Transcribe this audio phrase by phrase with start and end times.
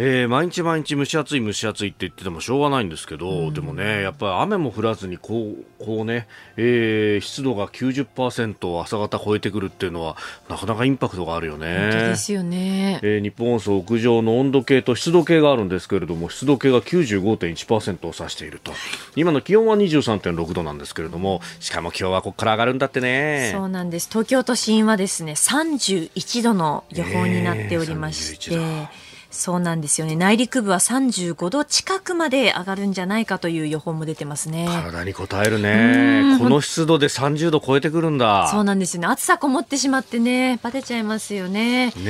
[0.00, 10.16] えー、毎日毎日蒸し暑い蒸し暑いって言っててもしょうがないんですけど、うん、でもねやっぱり雨も降らずにこうこうね、えー、湿度が90%を朝方超えてくるっていうのは
[10.48, 11.90] なかなかインパクトがあるよね。
[12.08, 18.72] ですよね、えー、日本放送屋上の温度計と湿度計があるんですけれども湿度計が95.1%を指していると。
[19.16, 23.50] 今の気温は23.6度なんですけれどもしかも今日はここから上がるんだってね。
[23.52, 24.08] そうなんです。
[24.08, 30.16] 東京都心はですね31度の予報になっておりまして、えーそうなんですよね。
[30.16, 34.66] 内陸部は35度近くまで上がるんじゃないかという予報も出てますね。
[34.66, 36.38] 体に応えるね。
[36.38, 38.48] この湿度で30度超えてくるんだ。
[38.50, 39.08] そうなんですよね。
[39.08, 41.92] 暑さこもってしまってねバテちゃいますよね。
[41.92, 42.00] ねそ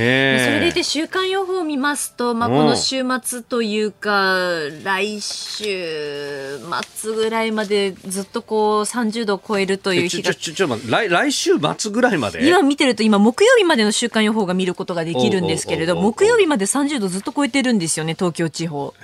[0.52, 4.36] れでいて週間予報を見ますと、まあ、この週末というか
[4.84, 12.46] 来週末ぐらいまでずっとこう30度を超えるという日がちょちょちょ来来週末ぐらいまで？
[12.46, 18.94] 今見てると今木曜日までの週間予報が見ることができるんですけれど木曜日まで30度ずっと超えてるんですよね、東京地方。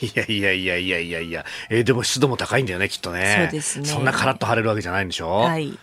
[0.00, 3.44] いやいやいやいやいやいや、えー、でも湿度も高いんだよね、きっとね。
[3.44, 3.86] そうですね。
[3.86, 5.30] そんなカラッと晴れるわけじゃないんでしょ？
[5.40, 5.78] はい。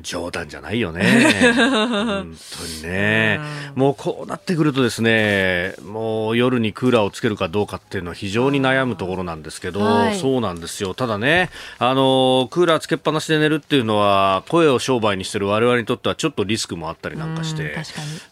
[0.00, 1.02] 冗談じゃないよね。
[1.54, 3.40] 本当にね。
[3.74, 10.94] もうこうなってくるとですね、もう夜にクーラーをつけるかどうかっていうのは非常に悩むところなんですけど、はい、そうなんですよ。
[10.94, 17.76] ただね、あの、クーラーつけっぱなしで寝るっていうのは、声を商売にしてる我々にとってはちょっとリスクもあったりなんかして、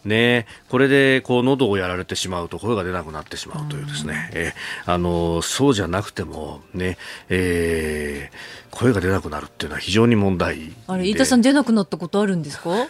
[0.05, 4.53] ね、これでこう喉をやられてしまうと声が出なくなってしまうというですね、え
[4.85, 6.97] あの、そうじゃなくてもね、
[7.29, 12.69] えー声が出なくなるっていうのは非常に問題あれ飯田さん出なくなったことあるんですか？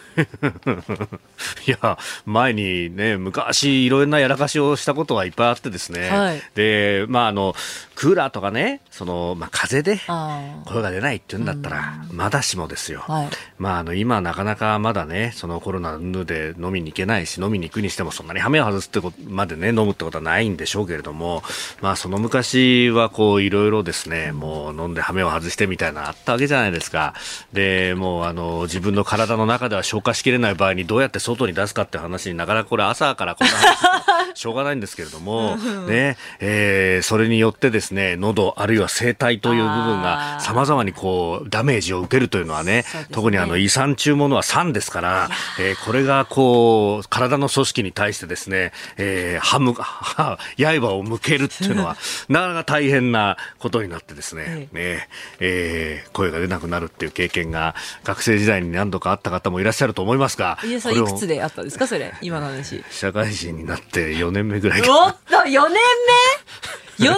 [1.66, 7.54] いや前にね昔いろんなやらかしをしたことはいっぱいあってですね、はい、でまああの
[7.94, 10.00] クーラーとかねその、まあ、風で
[10.66, 13.28] 声が出ないっていうんだったらまだしもですよ、はい、
[13.58, 21.42] まああの今なかなかまだねそのコロナで飲みに行けないし飲みに行くにしてもそんなにハメを外すってことまでね飲むってことはないんでしょうけれども
[21.80, 27.14] まあその昔はこういろいろですねもう飲んでハメを外してみたいなあったわけじゃないですか。
[27.52, 35.56] で、もうあの、自分の体の中では消化しきれない場合にどうやって外に出すかって話になかなかこれ朝からこんな話しょうがないんですけれども、
[35.88, 42.84] ね、えー、それによってですね、喉あるいは声帯という部分が様々にこう、ダメージを受けるというのはね、ね。
[43.10, 50.38] 特にあの、胃酸中ものは酸ですから、えー、これがこう、体の組織に対してですね、えー、ハム、刃
[50.94, 51.96] を向けるっていうのは、
[52.28, 55.08] なかなか大変なことになってですね、ね、
[55.40, 60.58] えー声が出なくなるっていう経験が学生時代に何度かあった方もいらっしゃると思いますが。
[60.64, 61.86] いや、さいくつであったんですか？
[61.86, 62.82] それ、今の話。
[62.90, 65.78] 社会人になって4年目ぐらいおっと、4年目？
[66.98, 67.14] 4年目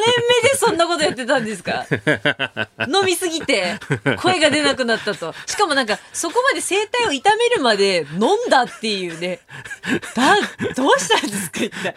[0.50, 1.86] でそんなことやってたんですか？
[2.86, 3.78] 飲みすぎて
[4.20, 5.34] 声が出なくなったと。
[5.46, 9.40] しかもなんかそこまで声帯を痛めるまで飲んだっていうね。
[10.14, 10.36] だ、
[10.74, 11.94] どうしたんですか一体？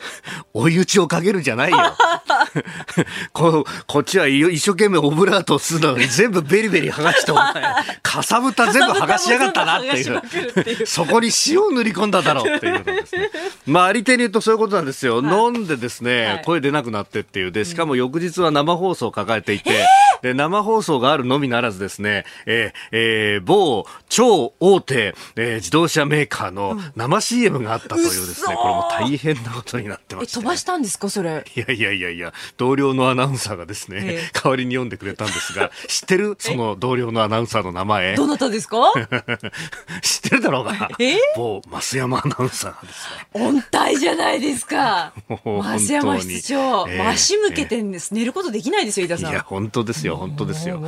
[0.54, 1.78] 追い打ちをかけるんじゃないよ。
[3.34, 7.54] ここっちは一生懸命オブラートをするのに全部ベリベリ剥がしてお前、
[8.02, 10.88] かさぶた全部剥がしやがったなっていう。
[10.88, 13.30] そこに塩を塗り込んだだろうっていうですね。
[13.66, 15.22] まああり手に言うとそういうことなんですよ。
[15.22, 17.52] はい、飲んでですね、はい、声出なくなってっていう。
[17.52, 31.44] で、しかも翌日は生放送を抱えていて、えー、で、生放送があるのみならずですね、えー、えー、某超大手、えー、自動車メーカーの生 CM があったというですね、これも大変なことになってまして、飛ばしたんですか、それ？
[31.56, 36.36] いやいやいやいや、同僚のアナウンサーがですね、えー、代わりに読んでくれたんですが、 知ってる？
[36.40, 38.16] その同僚のアナウンサーの名前。
[38.16, 38.78] どなたですか？
[40.04, 40.90] 知ってるだろうが。
[41.00, 41.14] え？
[41.16, 43.08] ー、某増山アナウンサーです
[43.40, 43.46] ね。
[43.48, 45.14] 音体じゃないですか。
[45.44, 49.32] 増山室長、えー、足向けてんです、寝ることできないですよ、井田さん。
[49.32, 50.82] いや、本当ですよ、本当ですよ。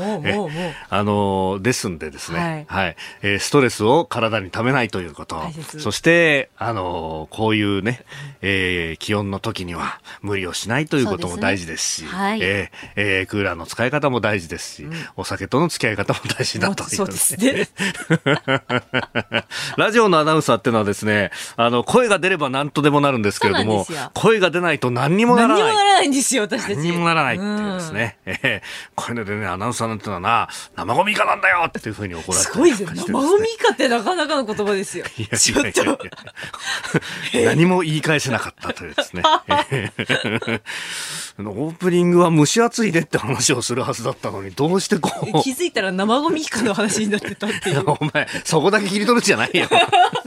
[0.89, 5.42] あの、ですんでですね、はい、はい、えー、ストレスを体にためないということ。
[5.80, 8.04] そして、あの、こういうね、
[8.42, 17.68] えー、気温の時には無理をしないということも大事ですし、ねはい、えー、えー、クーラーの使い方も大事ですし、うん、お酒との付き合い方も大事だという、そうですね。
[19.78, 25.60] ラジオのアナウンサーっていうのはですね、あの、声が出れば何とでもなるんですけれども、声が出ないと何にもならない。
[25.60, 26.64] 何にもならないんですよ、私。
[26.69, 28.17] 何にもならないっていうですね。
[28.25, 33.03] うん、えー、これねでね、アナウンサーなんてのはな、生ゴミ以下なんだよっていうふうに怒られて、すごいですね。
[33.07, 35.06] 生ゴミ以下ってなかなかの言葉ですよ。
[35.17, 35.31] いやい
[35.63, 35.83] やいや
[37.33, 39.23] いや 何も言い返せなかったというですね。
[41.38, 45.41] オープニングは蒸し暑いでって話をするはずだったのに、どうしてこう。
[45.41, 47.83] 気づいたら生ゴミ以下の話になってたっていう。
[47.85, 49.68] お前、そこだけ切り取るじゃないよ。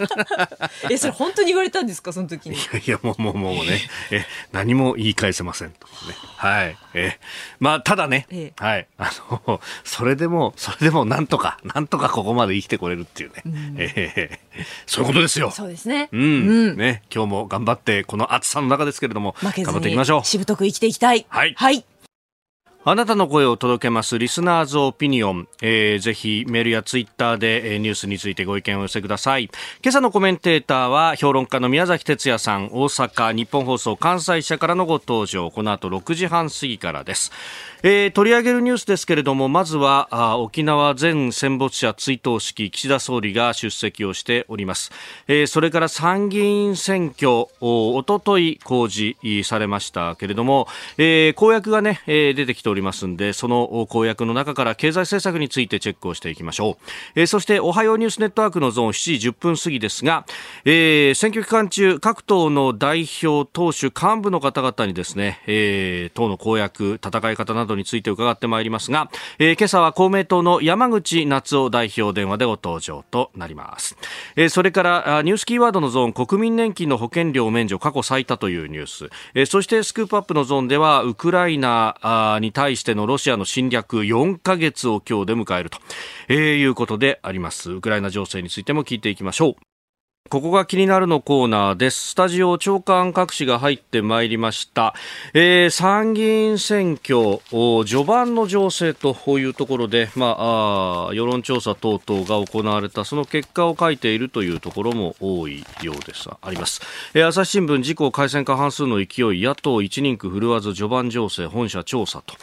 [0.90, 2.56] え、それ本当に言われたんですか、その時に？
[2.56, 5.92] いやいや、もうもうもうね、え、何も言い返せませんと、ね。
[6.36, 6.76] はい。
[6.94, 7.18] え、
[7.58, 8.86] まあ、ただね、ええ、はい。
[8.98, 9.10] あ
[9.46, 13.42] の、それでも、それでもなんとか、なんとかここまで生きてこれるっていうね。
[13.46, 15.50] うん、えー、そういうことですよ。
[15.50, 16.08] そうですね。
[16.12, 16.20] うん。
[16.20, 16.24] う
[16.74, 20.24] ん、ね、今日も頑張って、この暑さの中ですけれども、頑張っていきましょう。
[20.24, 21.26] しぶとく生きていきたい。
[21.28, 21.54] はい。
[21.56, 21.84] はい。
[22.90, 29.50] あなたの声を届けますリスナーズオピニオン、えー、ぜひメールやツイッターで、えー、ニュースについてご意見をお寄せください。
[29.82, 32.68] 今朝のコメンテーターは評論家の宮崎哲也さん。
[32.72, 35.50] 大阪日本放送関西社からのご登場。
[35.50, 37.30] この後6時半過ぎからです。
[37.82, 44.90] えー、取り上げるニュースですけれどもまずはあ沖縄全戦没者追悼式岸田総理が出席をしております、
[45.28, 52.77] えー、それから参議院選挙おととい公示されましたけれども、えー、公約がね、えー、出てきております。
[52.78, 60.26] りますんでその公約の中から経済政策についてチェックをしていきましょう、えー、そしておはようニュースネットワークのゾーン7時10分過ぎですが、
[60.64, 69.08] えー、選挙期間中各党の代表党首幹部の方々にですね、えー、党の公約戦い方などどについて伺ってまいりますが、
[69.38, 73.96] えー、今朝は公明党の山口夏夫代表電話でご登場となります、
[74.34, 85.78] えー、それからニュースキーワードのゾーン国民年金の保険料免除過去最多というニュース、えー、そしてスクープアップのゾーンではウクライナに対してのロシアの侵略4ヶ月を今日で迎えると、
[86.26, 87.70] えー、いうことであります。
[87.70, 89.67] ウクライナ情勢についても聞いていきましょう。
[90.28, 92.10] ここが気になるのコーナーです。
[92.10, 94.94] スタジオ長官各紙が入ってまいりました。
[95.32, 97.40] えー、参議院選挙、
[97.86, 106.28] 序盤の情勢というところで、まあ、あ世論調査等々が行われた、その結果を書いているというところも多いようです。
[106.28, 106.82] あります。
[107.14, 112.34] えー、朝日新聞、自公改選過半数の勢い、野党一人区振るわず序盤情勢、本社調査と、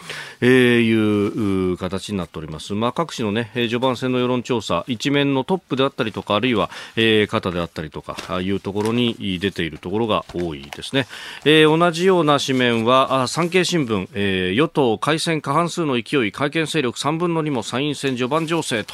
[0.42, 2.74] えー、いう形になっております。
[2.74, 11.08] まあ、各紙のね、序盤戦の世論調査、一面のトップであったりとか、あるいは、えー、肩であだったりとかいうところに出ているところが多いですね、
[11.46, 18.94] えー、同じような紙面は産経新聞、えー、与党改選過半数の勢い改憲勢力3分の2も参院選序盤情勢と。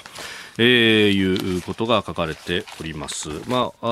[0.57, 3.29] えー、いうことが書かれております。
[3.47, 3.87] まあ、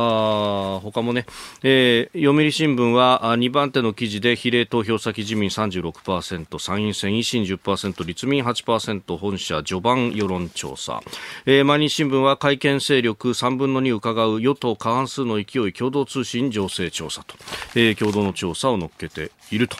[0.77, 1.25] あ他もね、
[1.63, 11.01] えー、読売新聞は2番手の記事で比例投票先自民36%、参院選維新10%、立民8%、本社序盤世論調査。
[11.45, 17.35] えー、毎日新聞は会見勢力3分の2伺う与党過半数の勢い共同通信情勢調査と、
[17.75, 19.77] えー、共同の調査を乗っけていると。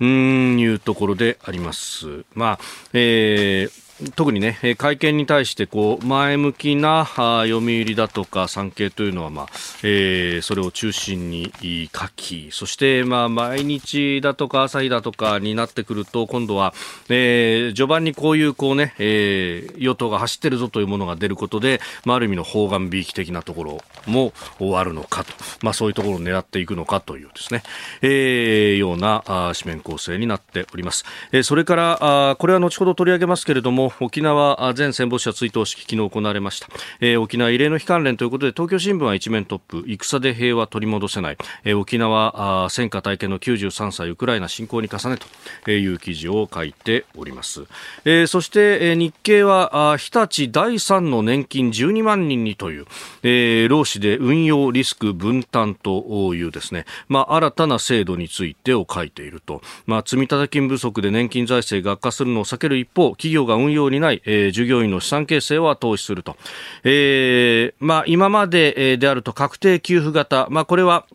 [0.00, 2.24] うんいうところであります。
[2.34, 2.58] まあ、
[2.92, 9.46] えー特にね、会見に対してこう前向きな読売だとか産経というのは、まあ
[9.82, 11.52] えー、それを中心に
[11.92, 16.74] 書き、そしてまあ毎日だとか朝日だとかになってくると、今度は、
[17.08, 27.64] えー、序盤にこういうこうね、えー、与党が走ってるぞというものが出ることで、まあ、ある意味の方眼びいき的なところも終わるのかと、まあ、そういうところを狙っていくのかというですね、
[28.02, 31.04] えー、ようなあ紙面構成になっております。
[31.32, 36.68] えー、それからあこれは後ほど取り上げますけれども、沖縄全戦没者追悼式昨日行われました、
[37.00, 39.84] えー、沖縄慰霊の日関連ということで東京新聞は一面トップ。
[39.86, 45.18] 戦で平和取り戻せない、えー、沖縄あ戦火体験の93歳ウクライナ侵攻に重ね
[45.64, 47.64] という記事を書いております、
[48.04, 52.86] えー、そして、えー、日経はあ日立第3の年金12万人にという、
[53.22, 66.36] えー、労使で運用リスク分担というですね、まあ、新たな制度についてを書いていると、まあ、積立金不足で年金財政が悪化するのを避ける一方企業が運用用にない、えー、従業員の資産形成は投資すると。
[66.84, 71.06] えー、まあ、今までであると確定給付型、まあ、これは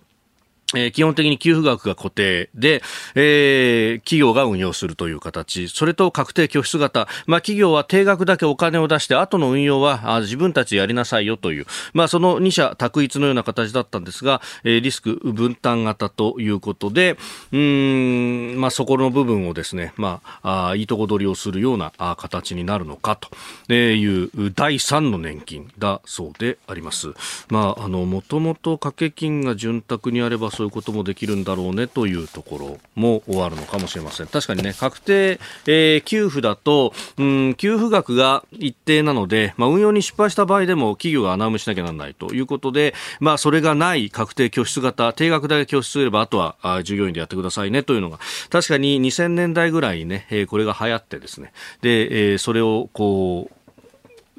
[0.75, 2.81] えー、基本的に給付額が固定で、
[3.15, 17.17] えー、企業が運用するという形、それと確定拠出型、まあ、企業は定額だけお金を出して、後の運用はあ自分たちやりなさいよという、まあ、その二者択一のような形だったんですが、えー、リスク分担型ということで、
[17.51, 23.29] うん、まあ、そこの部分をですね、まあ、あいいとこ取りをするようなあ形になるのかと。
[23.73, 27.13] いう第三の年金だそうであります。
[27.49, 34.27] まあ、あの、もともと掛け金が潤沢にあれば、そそういうこともできるんだろうねというところも終わるのかもしれません。
[34.27, 51.51] 確かにね、確定、えー、給付だと、うん、給付額が一定なので、まあ、運用に失敗した場合でも企業が穴埋めしなきゃならないということで、まあ、それがない確定拠出型、定額だけ拠出すれば、あとはあ従業員でやってくださいねというのが、確かに2000年代ぐらいにね、えー、これが流行ってですね、
[51.81, 53.62] で、えー、それをこう、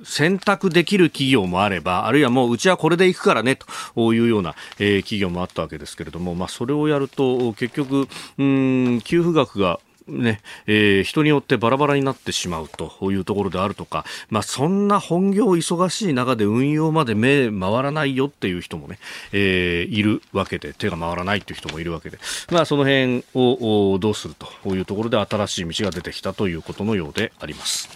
[0.04, 8.08] 選択できる企業もあれば、あるいはもううちはこれでいくからねというような、えー、企業もあったわけですけれども、まあ、それをやると結局、
[8.38, 18.99] うん、給付額がねえー、人によってバラバラになってしまうというところであるとか、まあ、そんな本業忙しい中で運用まで目回らないよっていう人もね、
[19.32, 22.18] えー、いるわけで手が回らないっていう人もいるわけで、
[22.50, 27.88] まあ、その辺をどうするというところで新しい道が出てきたということのようであります。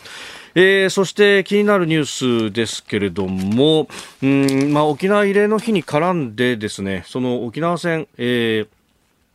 [0.55, 3.89] えー、そして気になるニュースですけれども、
[4.23, 8.69] うんまあ、沖縄慰霊の日に絡んでですねその沖縄戦、えー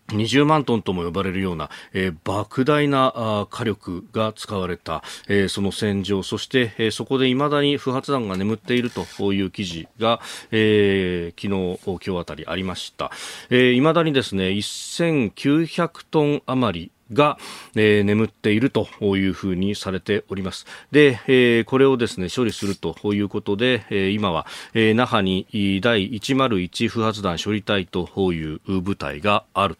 [0.09, 10.19] 20万トンとも呼ばれるような、えー、莫大な火力が使われた、えー、その戦場そして、えー、そこで未だに不発弾が眠っているという記事が、
[10.51, 11.53] えー、昨
[11.87, 13.11] 日今日あたりありました、
[13.49, 17.37] えー、未だにですね1900トン余りが、
[17.75, 20.65] えー、眠っているというふうにされております。
[20.91, 25.47] で、えー、これをですね、処理するということで、えー、今は、えー、那覇に
[25.81, 29.75] 第101不発弾処理隊という部隊がある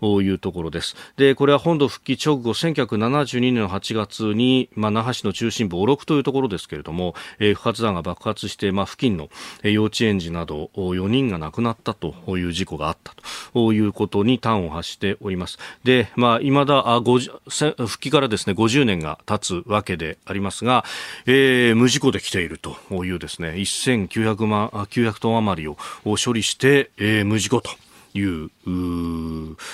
[0.00, 0.96] というところです。
[1.16, 9.28] で、これは本土復帰直後、1972年の8月に、まあ、那覇市の中心部、小六というところですけれども、えー、不発弾が爆発して、まあ、付近の
[9.62, 13.14] 幼稚園児など4人が亡くなったという事故があった
[13.52, 15.58] ということに端を発しております。
[15.84, 20.84] で、まあ、未だあ復帰からですね50年が経つわけでありますが、
[21.26, 27.70] えー、無事故で来ているというですね1900万900トン余りを処理して、えー、無事故と。
[28.14, 28.50] いう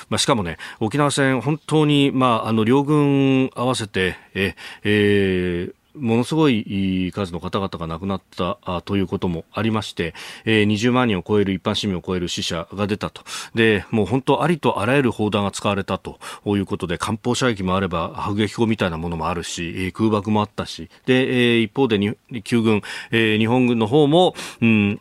[0.08, 13.22] まあ、しかもね、沖縄戦、本当に、まあ、あの両軍合わせて、ええーものすごい数の方々が亡くなったということもありまして、えー、20万人を超える一般市民を超える死者が出たと。
[13.54, 25.00] で、もう本当ありとあらゆる砲弾が使われたということで、艦砲射撃もあれば、迫撃砲みたいなものもあるし、空爆もあったし、で、えー、一方でに旧軍、えー、日本軍の方も、うん、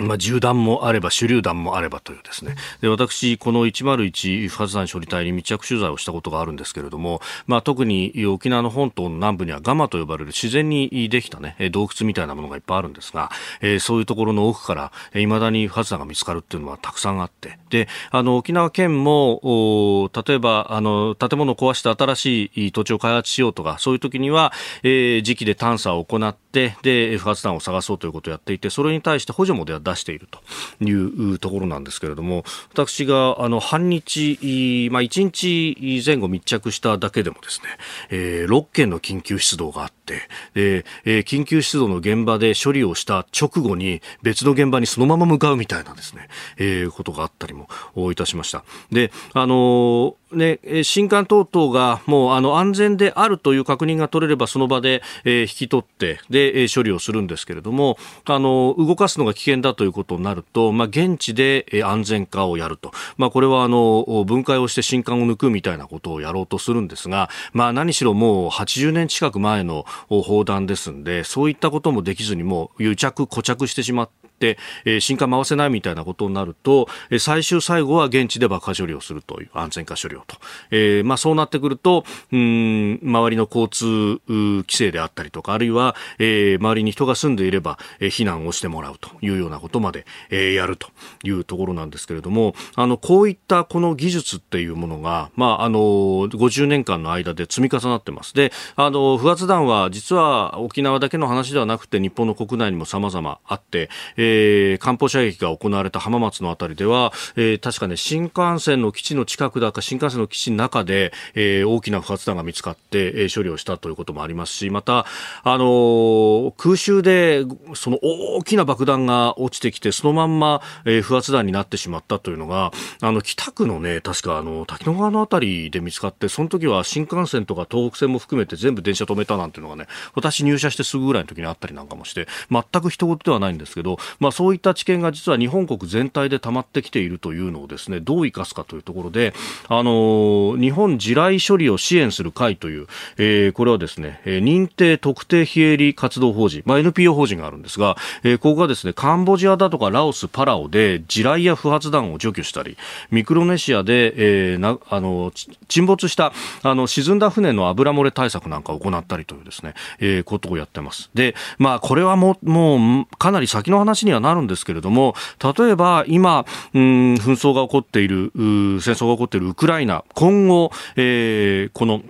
[0.00, 2.56] まあ、銃弾もあれば手榴弾もあればというですね。
[2.80, 24.52] で、私、この101不発弾処理隊に密着取材をしたことがあるんですけれども、まあ、特に沖縄の本島の南部にはガマと呼ばれる自然にできたね、洞窟みたいなものがいっぱいあるんですが、えー、そういうところの奥から、え未だに不発弾が見つかるっていうのはたくさんあって、で、あの、沖縄県も、例えば、あの、建物を壊して新しい土地を開発しようとか、そういう時には、
[24.82, 26.47] えー、時期で探査を行って、
[26.82, 37.68] で、不発弾を探そうということをやっていて、それに対して補助も出しているというところなんですけれども、私があの半日、まあ、1日前後密着しただけでもですね、
[38.10, 47.68] えー、6件の緊急出動があった、でえー、緊急出動の現場で処理をした直後に別の現場にそのまま向かうみたいなですね、えー、ことがあったりも
[48.10, 48.64] いたしました。
[48.90, 57.96] で、あのね、新刊等々がもうあの安全であるという確認が取れればその場で、えー、引き取ってで、え、処理をするんですけれども
[58.26, 80.36] あの動かすのが危険だということになると、まあ、現地で、え、安全化をやると、まあ、これはあの分解をして新刊を抜くみたいなことをやろうとするんですが、まあ、何しろもう80年近く前の砲弾ですんでそういったこともできずにもう癒着固着してしまって、えー、新刊回せないみたいなことになると、えー、最終最後は現地で爆破処理をするという安全化処理をと、
[80.70, 90.88] えーまあ、そうなってくるとうん周りの交通規制であったりとかあるいは、えー、周りに人が住んでいれば、えー、避難をしてもらうというようなことまで、えー、やると
[91.24, 98.34] いうところなんですけれどもあのこういったこの技術っていうものが、まあ、あの50年間の間で積み重なってます。
[98.34, 115.06] であの不発弾は実は沖縄だけの話ではなくて日本の国内にも様々あって、ええー、艦砲射撃が行われた浜松のあたりでは、えー、確かね、新幹線の基地の近くだか、新幹線の基地の中で、えー、大きな不発弾が見つかって、えー、処理をしたということもありますし、また、
[115.42, 117.44] あのー、空襲で、
[117.74, 139.34] その大きな爆弾が落ちてきて、そのまんま、えー、不発弾になってしまったというのが、あの、北区のね、確か、あの、滝野川のあたりで見つかって、その時は新幹線とか東北線も含めて全部電車止めたなんていうのがね、私入社してすぐぐらいの時にあったりなんかもして、全く一言ではないんですけど、まあ、そういった知見が実は日本国全体で溜まってきているというのをですねどう生かすかというところで、
[139.68, 152.76] あの日本地雷処理を支援する会という、えー、これはですね認定特定非営利活動法人、まあ、NPO 法人があるんですが、えー、ここがですねカンボジアだとかラオス、パラオで地雷や不発弾を除去したり
[153.10, 155.32] ミクロネシアで、えー、なあの
[155.68, 156.32] 沈没した
[156.62, 161.10] あの沈んだ船の油漏れ対策なんかを行ったりというですね、えー、ことをやってます。
[161.14, 172.02] で、まあ、これはもう、もう、かなり先の話にはなるんですけれども、例えば今、うん、紛争が起こっている、戦争が起こっているウクライナ、今後、えー、この、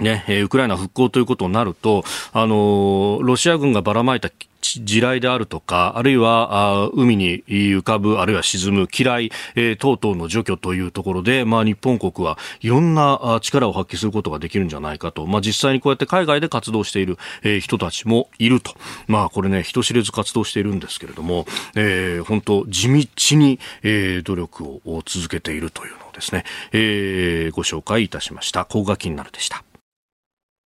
[0.00, 4.30] ね、ウクライナ復興ということになると、あの、ロシア軍がばらまいた
[4.84, 18.74] 地雷であるとか、あるいは海に浮かぶ、あるいは沈む機雷、えー、等々の除去というところで、まあ、日本国はいろんな力を発揮することができるんじゃないかと、まあ、実際にこうやって海外で活動している、え、人たちもいると、
[19.06, 28.64] まあ、これね、人知れず活動しているんですけれども、えー、本当、地道に、え、努力を続けているというのをですね、えー、ご紹介いたしました。
[28.64, 29.65] 高が気になるでした。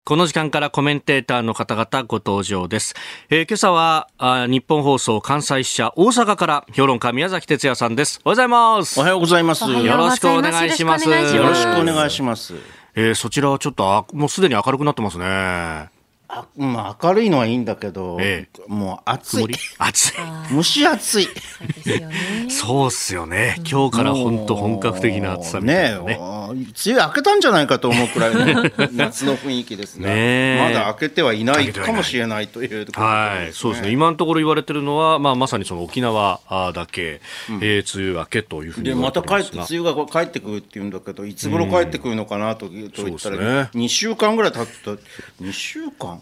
[0.02, 2.94] この時間からコメンテーターの方々ご登場です。
[3.28, 8.20] えー、今朝はあ日本放送関西支社大阪から評論家宮崎哲也さんです。
[8.24, 8.98] おはようございます。
[8.98, 9.70] おはようございます。
[9.70, 11.08] よろしくお願いします。
[11.08, 12.54] よろしくお願いします。
[12.94, 15.99] えー、そちらはちょっとあもうすでに明るくなってますね。
[16.32, 19.46] あまあ、明るいのはいいんだけど、ええ、もう暑い。
[19.78, 20.12] 暑い。
[20.54, 21.28] 蒸し暑い。
[22.48, 23.56] そうっすよね。
[23.68, 26.04] 今日から本当本格的な暑さみたいなね。
[26.04, 28.62] ね梅雨明けたんじゃないかと思うくらいの
[28.94, 30.56] 夏の雰囲気ですね。
[30.60, 33.90] まだ明けてはいないかもしれないというところ、ね、はい、そうですね。
[33.90, 36.40] 今のところ言われてるのは、まあ、まさにその沖縄
[36.72, 44.92] だけ、うん、えー、梅雨明けというふうにでまた帰って、梅雨が帰ってくるっていうんだけど、いつ頃帰ってくるのかなと,、と言ったら、ね、2週間ぐらい経った、
[45.42, 46.19] 2週間？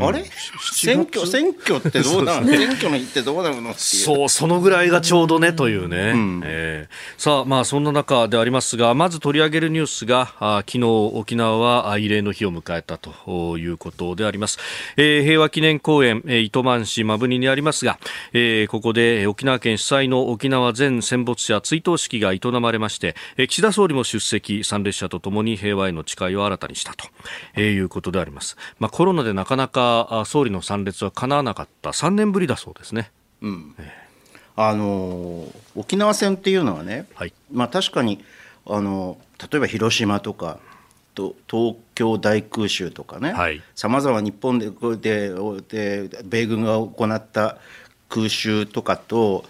[0.00, 0.24] あれ？
[0.72, 2.46] 選挙選挙ってどうなの？
[2.46, 14.58] 選挙の日ってどうなるのそうそのぐらいがちょうどねというね、うん、えー、さあまあそんな中でありますがまず取り上げるニュースがあ昨日沖縄は慰霊の日を迎えたということであります、
[14.96, 17.98] えー、平和記念公園、えー、糸満市摩文仁にありますが、
[18.32, 27.06] えー、ここで沖縄県主催の沖縄全戦没者追悼式が営まれまして、えー、岸田総理も出席参列者とともに平和への誓いを新たにしたと、
[27.54, 31.90] えー、いうことであります、まあ、コロナでなかなかか総理の参列はかなわなかった。
[31.90, 33.10] 3年ぶりだそうですね。
[33.40, 33.74] うん。
[33.78, 38.24] えー、あの沖縄戦っていうのはね、はい、まあ、確かに
[38.66, 40.58] あの例えば広島とか
[41.14, 43.34] と東京大空襲とかね
[43.74, 44.70] さまざま日本で
[45.00, 47.58] でで米軍が行った
[48.08, 49.44] 空襲とかと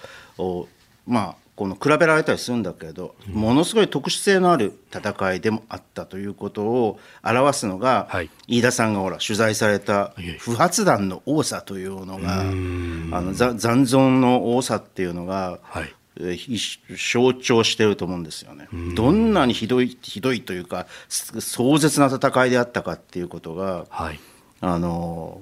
[1.07, 15.95] まあこの比べられたりするんだけど、ものすごい特殊性のある戦いでもあったということを表すのが、はい、飯田さんがほら取材された不発弾の多さというのがあの残存の多さっていうのが、はい、
[16.97, 18.69] 象徴してると思うんですよね。
[18.95, 24.21] どんなにひどいひどいというか壮絶な戦いであったかっていうことが、はい、
[24.63, 25.39] あの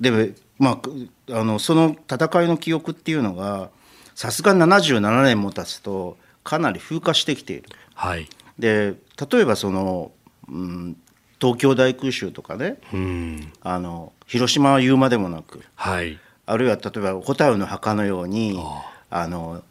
[0.00, 0.80] でま
[1.28, 3.68] ああのその戦いの記憶っていうのが
[4.16, 7.68] さすが77年も経つとかなり風化してきている。
[7.94, 8.94] はい、で
[9.30, 10.10] 例えばその、
[10.48, 10.96] うん、
[11.38, 18.58] 東京大空襲とかね、うん、あの広島は言うまでもなく、はい、あるいは例えば蛍の墓のように
[19.10, 19.62] あの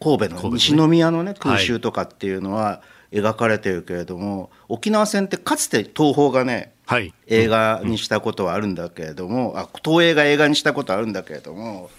[0.00, 2.80] 神戸の西宮のね空襲とかっていうのは
[3.12, 11.90] 描かれてるけれども、沖縄戦ってかつて東宝がね、はい、映画にしたことはあるんだけれども、あ東映が映画にしたことはあるんだけれども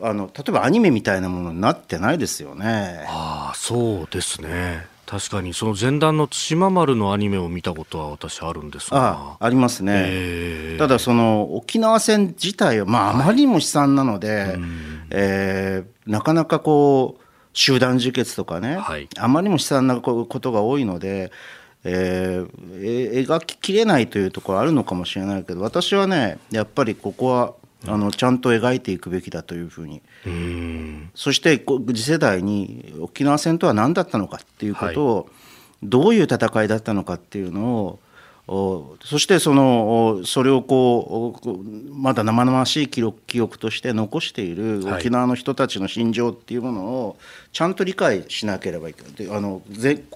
[0.00, 3.04] あの例えばアニメみたいなものになってないですよね。
[3.06, 4.86] ああそうですね。
[5.12, 9.36] 確かにその前段の対馬丸のアニメを見たことは私あるんですが。
[9.38, 14.60] あありますね、えー、ただその沖縄戦自体は、まあ、あまりにも悲惨なので、はい、
[15.10, 21.30] えー、なかなかこう集団自決とかね、はい、あまりにも悲惨なことが多いので、
[21.84, 27.52] えー、描ききれないというところあるのかもしれないけど私はねやっぱりここは
[27.86, 30.02] あのちゃんと描いていくべきだというふうに。
[31.14, 35.26] そして次世代に沖縄戦とは何だったのかっていうことを、はい、
[35.82, 37.98] どういう戦いだったのかっていうのを
[38.46, 41.58] そしてそのそれをこう
[41.94, 47.16] まだ生々しい記録記憶として残している沖縄の人たちの心情っていうものを
[47.52, 49.36] ちゃんと理解しなければいけない。
[49.36, 49.62] あの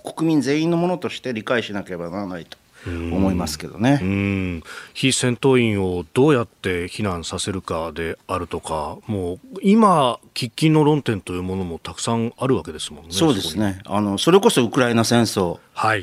[0.04, 2.58] 国民全員のものとして理解しなければならないと。
[2.88, 4.62] 思いますけどね。
[4.94, 13.10] 非戦闘員をどうやって避難させるかであるとか、もう今、喫緊の論点というものもたくさんあるわけですもんね。
[13.10, 13.80] そうですね。
[13.84, 15.58] あのそれこそウクライナ戦争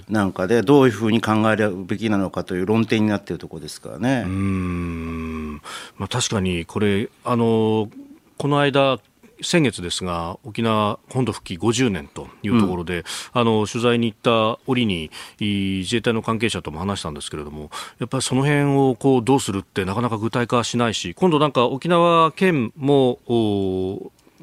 [0.09, 4.23] なんかでどういうふうに考えるべきなのかという論点になっているところですからね。
[4.25, 5.61] うん。
[5.97, 7.89] まあ、確かにこれあの
[8.37, 8.99] この間
[9.43, 13.03] 先月ですが沖縄本土復帰50年というところで、うん、
[13.33, 23.19] あの取材に行った折に自衛隊の関係者とも話したんですけれどもやっぱりその辺をこうどうするってなかなか具体化しないし今度なんか沖縄県も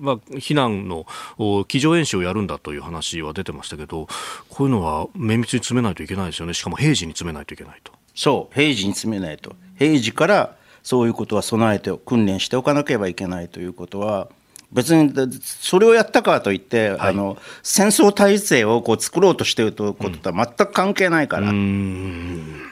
[0.01, 1.07] まあ、避難の
[1.39, 4.09] 机上演習をやるんだという話は出てましたけど
[4.49, 6.55] こういうのは綿密に詰めないといけないですよね。
[6.55, 7.93] しかも平時に詰めないといけないと。
[8.15, 8.55] そう。
[8.55, 9.55] 平時に詰めないと。
[9.79, 14.29] 平時からそういうことは備えて訓練しておかなければいけないということは
[14.73, 21.51] 別にそれをやったからといって、はい、あの戦争体制をこう作ろうとしているということとは全く関係ないから。
[21.51, 22.63] うん。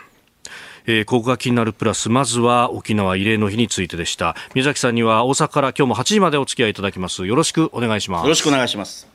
[0.86, 4.36] えー、ここが気になるプラスまずは沖縄慰霊の日についてでした。
[4.54, 7.26] 宮崎さんには大阪から今日も8時までお付き合いいただきます。
[7.26, 8.22] よろしくお願いします。
[8.22, 9.06] よろしくお願いします。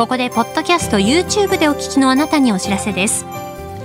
[0.00, 3.39] ここでポッドキャスト YouTube でお聞きのあなたにお知らせです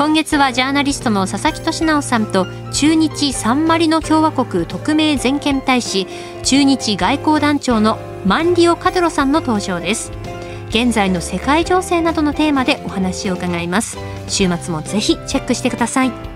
[0.00, 6.06] 今月はジャーナリストの佐々木俊直さんと中日サンマリノ共和国特命全権大使
[6.42, 10.10] 中日外交団長のマンリオ・カドロさんの登場です。
[10.70, 13.98] 現在の世界情勢などのテーマでお話を伺います。
[14.26, 16.29] 週末もぜひチェックしてください。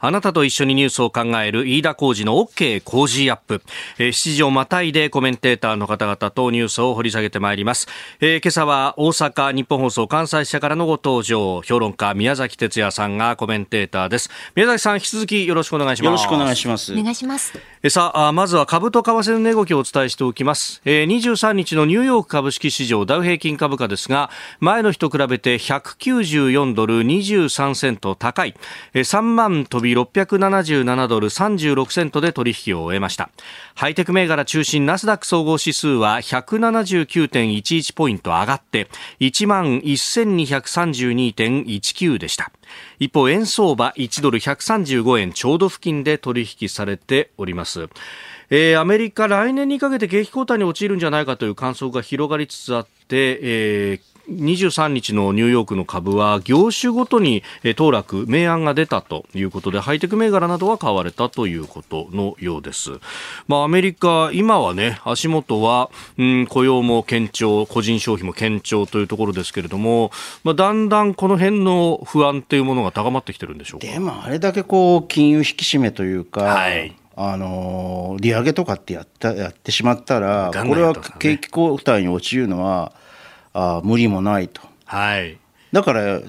[0.00, 3.62] あなたと一緒にニュースを考える飯田浩二の OK 工事アップ。
[3.98, 7.88] えー、7時をまたいでコメンテーターの方々とニュースを掘り下げてまいります。
[8.20, 14.30] えー、今朝は大阪日本放送関西支社からのご登場、評論家宮崎哲也さんがコメンテーターです。
[14.54, 16.06] 宮崎さん、引き続きよろしくお願いします。
[16.06, 16.92] よろしくお願いします。
[16.92, 17.58] お願いします。
[17.82, 20.80] えさあ、まずは株と為替の値動きをお伝えしておきます。
[20.84, 24.30] えー、23日のニューヨーク株式市場ダウ平均株価ですが、
[24.60, 28.54] 前の日と比べて194ドル23セント高い、
[28.94, 33.30] えー、3万飛び670 77ドル36セントで取引を終えました。
[33.74, 38.88] ハイテク銘柄中心ナスダック総合指数は179.11ポイント上がって
[39.20, 42.50] 1万1232.19でした。
[42.98, 47.88] 一方円相場1ドル135円ちょうど付近で取引されております。
[48.50, 57.42] えー、アメリカ来年にかけて景気後退に陥るんじゃないかという観測が広がりつつあって、えー、23日のニューヨークの株は業種ごとに
[57.76, 62.90] 当落、明暗が出たということでハイテク銘柄などは買われたということのようです。
[63.46, 70.10] まあ、アメリカ、今はね、足元は、うん、雇用も堅調、個人消費も堅調というところですけれども、
[70.44, 73.86] まあ、だんだんこの辺の不安というものが高まってきてるんでしょうか？
[73.86, 82.92] でもあれだけこう金融引き締めというか、はいあの利上げとかってやったやってしまったら、これは景気後退に陥るのは、
[83.52, 84.60] あ無理もないと。
[84.84, 85.38] はい。
[85.72, 86.20] だから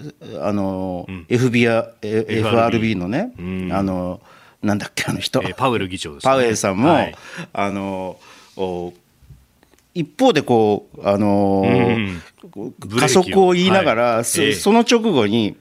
[0.41, 4.19] あの、うん、FB FRB のね、うん、あの
[4.61, 7.15] なんだっけあの人、えー、パウエル議長です、ね、パウエルさんも、はい、
[7.53, 8.19] あの
[9.93, 12.21] 一方でこうあの、うん、
[12.99, 15.55] 加速を言いながら、はい、そその直後に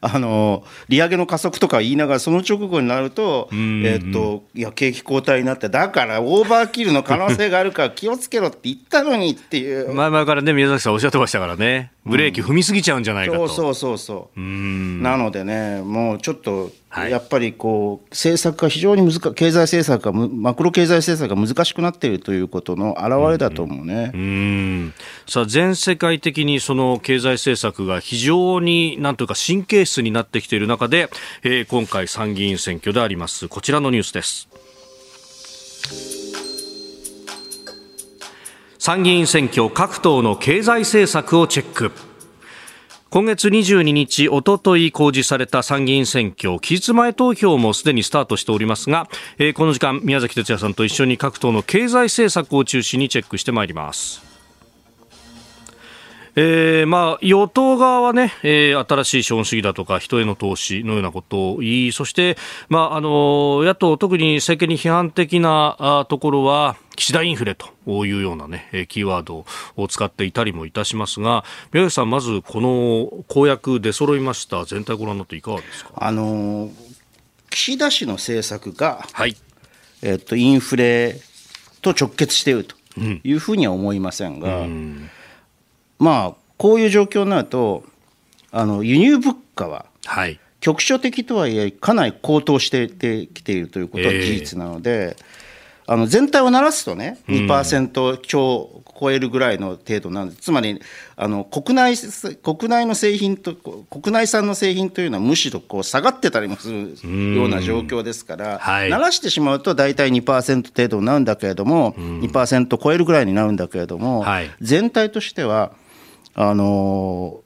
[0.00, 9.92] あの利上げの加速とか言いながら、その直後になると、えっと、いや、景気後退になって、だからオーバーキルの可能性があるから気をつけろって言ったのにっていう。
[9.94, 11.90] 前々からね、宮崎さんおっしゃってましたからね。
[12.08, 14.40] ブレーキ踏みすぎちゃうんじゃないかと、うん、そうそうそう。
[14.40, 24.94] なのでねもうちょっとやっぱりこう政策が非常に難経済政策がマクロ経済政策が難しくなっているということの表れだと思うね、うん、
[25.26, 31.10] さあ全世界的にその経済政策が非常になんというか神経質になってきている中で、
[31.42, 33.48] えー、今回参議院選挙であります。
[33.48, 34.48] こちらのニュースです
[38.78, 41.92] 参議院選挙各党の経済政策をチェック
[43.10, 54.27] 今月22日、おととい公示された参議院選挙、期日前投票もすでにスタートしておりますが、えー、この時間、宮崎哲也さんと一緒に各党の経済政策を中心にチェックしてまいります。
[56.40, 62.36] えー、まあ、与党側はね、えー、新しい資本主義だとか人への投資のようなことを言い、そして、
[62.68, 67.66] まあ、あの、野党、特に政権に批判的なところは、岸田インフレと
[68.06, 69.44] いうようなね、キーワード
[69.76, 75.90] を使っていたりもいたしますが、宮崎さん、まずこの公約出揃いました、全体ご覧になっていかがですか？
[75.96, 76.70] あの、
[77.50, 79.36] 岸田氏の政策が、はい、
[80.02, 81.20] えっと、インフレ
[81.82, 85.10] と直結しているというふうには思いませんが、うん
[85.98, 87.84] まあ、こういう状況になると、
[88.50, 89.86] あの輸入物価は、
[90.60, 100.80] 局所的とはいえ、かなり高騰してきているということは事実なので、えー、あの全体をならすとね、2%超超えるぐらいの程度なんです、つまり
[101.16, 101.96] あの国内
[102.42, 106.96] 国内の製品と、国内産の製品というのはむしろこう下がってたりもする
[107.36, 115.72] ような状況ですから、はい、ならしてしまうと大体2%程度になるんだけれども、2%超えるぐらいになるんだけれども、はい、全体としては、
[116.40, 117.40] あの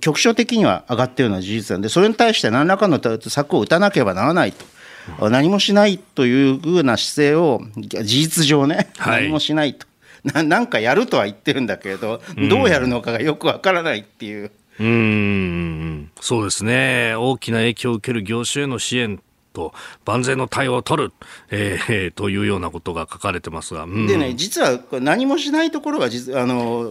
[0.00, 5.30] 局所的には上がっているような事実なんで、それに対して何らかの策を打たなければならないと。
[5.30, 9.86] 何もしないというふうな姿勢を事実上ね、はい、何もしないと。
[10.24, 14.50] ななんかやるとは言ってるんだけれどどうやるのかがよくわからないっていう。
[14.78, 16.10] うん。
[16.20, 17.14] そうですね。
[17.14, 19.22] 大きな影響を受ける業種への支援
[19.54, 19.72] と
[20.04, 21.12] 万全の対応を取る、
[21.50, 26.90] えー、というようなことが書かれてますが、うん、でね実は何もしないところが実あの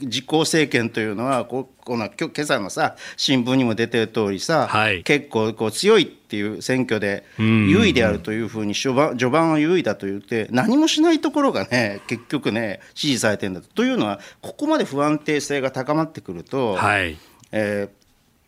[0.00, 13.68] 実行政権というのはここの今朝のさ新聞にも出てる通りさ、はい、結構こう強いっていう選挙で優位であるというふうに序盤序盤は優位だと言って何もしないところがね結局ね支持されてるんだと。
[13.68, 17.18] というのはここまで不安定性が高まってくると、はい。
[17.52, 17.88] え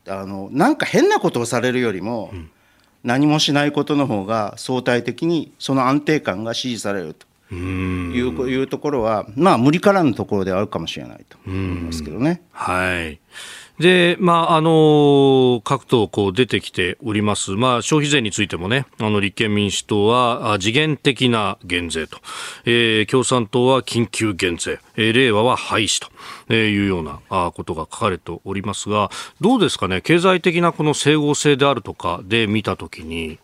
[0.04, 2.50] ー、あのなんか変なことをされるよりも、うん
[3.04, 7.26] 何もしないことの方が相対的にその安定感が支持されると。
[7.50, 12.42] いういうところは、まあ、無理からぬところであるかもしれないと思いますけどね。
[12.52, 13.18] はい
[13.78, 17.52] で、まあ、あの、各党こう出てきております。
[17.52, 22.18] まあ、消費税についてもね、あの、立憲民主党は次元的な減税と、
[22.64, 26.08] えー、共産党は緊急減税、えー、令和は廃止と。
[26.50, 29.10] いうようなあことが書かれておりますが、
[29.40, 33.38] どうですかね、経済的なこの整合性であるとかで見たときに、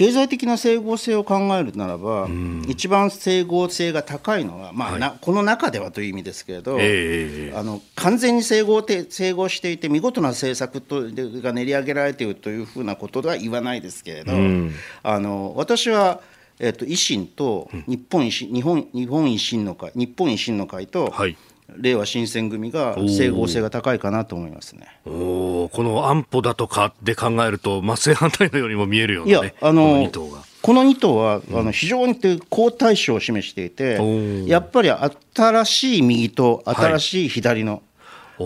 [0.00, 11.02] 経済的な整合性を考えるならば、うん、一番整合性が高いのは、まあ、はい、この中ではという意味ですけれど、えー、あの完全に整合整合していて、見事な政策と
[11.42, 16.22] が練り上げられているというふうなことでは言わないですけれど、うん、あの私は、
[16.58, 21.36] えっと、維新と日本維新日本日本維新の会日本維新の会と、はい
[21.76, 24.86] れいわ新選組が整合性が高いかなと思いますね。
[25.06, 30.10] おこの安保だとかで考えると、真正反対のようにも見えるような、ね、いやあの
[30.62, 32.16] この2党は、あの非常に
[32.50, 33.98] 好対象を示していて、
[34.46, 37.82] やっぱり新しい右と新しい左の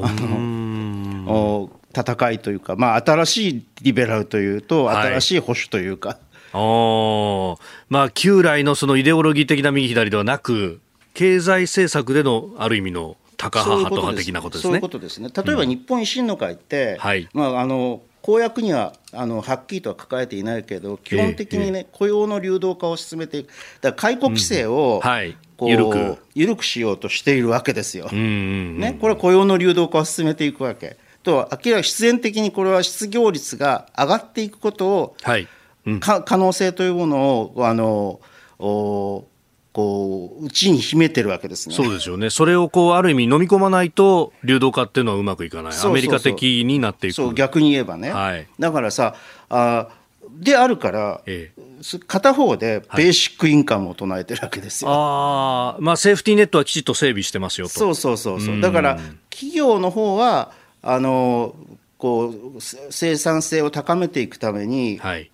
[0.01, 6.19] はい、あの戦いというか、まあ、新しいリベラルというと、新しい保守というか。
[6.53, 10.81] はい、まあ、旧来のそのイデオロギー的な右左ではなく、
[11.15, 14.69] 経済政策でのある意味のタカ派、ハト派的なことですね。
[14.69, 15.31] そういうことですね。
[15.35, 16.99] 例えば日本維新の会って、うん。
[16.99, 23.49] はい、まあ、あの公約にはあのはっきりとは書かれていないけど、基本的にね、雇用の流動化を進めていく、
[23.81, 25.09] だから解雇規制を、うん。
[25.09, 26.19] はい、こう緩く。
[26.35, 28.11] 緩くしようとしているわけですよ。
[28.11, 30.97] ね、これは雇用の流動化を進めていくわけ。
[31.23, 35.47] と明らか必然的にこれは失業率が上がっていくことを、はい。
[35.87, 38.21] うん、可能性というものをあの
[38.59, 39.27] お
[39.75, 41.75] こう、うちに秘めてるわけですね。
[41.75, 42.31] そうですよね。
[42.31, 45.73] それをこう、ある意味飲み込まないと、流動化っていうのはうまくいかない。
[45.77, 47.15] アメリカ的になっていく。
[47.15, 48.13] そう、逆に言えばね。
[48.13, 48.47] はい。
[48.61, 49.17] だからさ、
[49.51, 49.89] あ
[50.31, 54.91] であるから、ええ、片方でベーシックインカムを唱えてるわけですよ。
[54.91, 57.75] はい、ああ、まあセーフティーネットはきちっと整備してますよと。
[57.75, 58.61] そうそうそうそう。
[58.61, 58.99] だから、
[59.31, 61.55] 企業の方は、あの、
[61.99, 65.31] こう生産性を高めていくために、はい、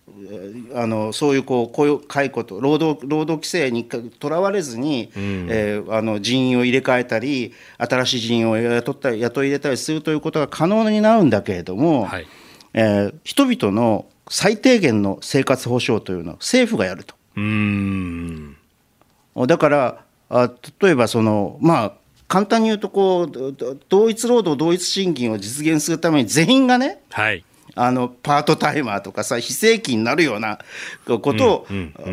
[0.74, 12.26] あのそういうこう雇用解雇と労働労働規制にとらわれずに、うん、えー、あの人員を入れ替えたり新しい人員を雇ったり雇い入れたりするということが可能になるんだけれども、はい、
[12.74, 17.14] えー、人々の最低限の生活保障というのは政府がやると。
[17.36, 18.56] うん。
[19.46, 21.92] だからあ例えばそのまあ
[22.28, 23.56] 簡単に言うとこう
[23.88, 30.58] 同一労働同一賃金を実現するために全員がね、はい、あのパートタイマーとかさ非正規になるような
[31.06, 31.66] ことを、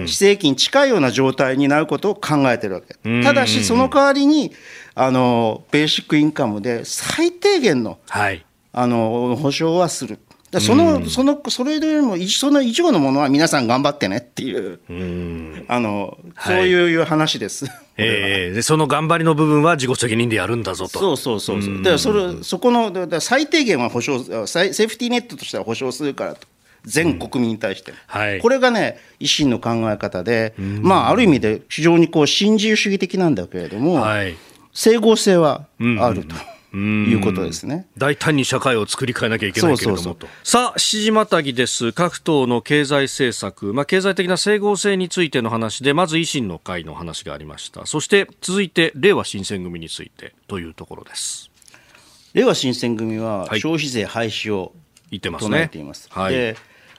[0.05, 4.51] 非正規に近いような状態になることを考えてるわけ、ただしその代わりに
[4.95, 10.19] あのベーシックインカムで最低限の,、はい、あの保障はする。
[10.59, 17.65] その、その、それよりも、その以上のものは皆さん頑張ってねっていう、うあの、そういう話です。
[17.65, 20.99] はい、えー、でその頑張りの部分は自己責任でやるんだぞと。
[20.99, 21.77] そうそうそうそう。
[21.77, 26.47] だからそれ、そこの、だ最低限は保障、セーフティーネットとしては保障するからと。
[26.85, 27.97] 全国民に対して、うん。
[28.07, 34.37] はい、これがね、維新の考え方で、まあ、ある意味で非常にこう新自由主義的なんだけれども、はい、
[34.73, 35.67] 整合性は
[35.99, 36.35] あると。
[36.35, 37.87] うんいうことですね。
[37.97, 40.27] 大胆に社会を作り変えなきゃいけないけれどもと。
[40.43, 41.93] さあ7時またぎです。
[41.93, 47.85] 各党の経済政策、まあ、経済的な整合性についての話でまず維新の会の話がありました。
[47.85, 51.49] そして続いて令和新選組についてというところです。
[52.33, 54.73] 令和新選組は消費税廃止を
[55.09, 56.57] 唱えています、はい、で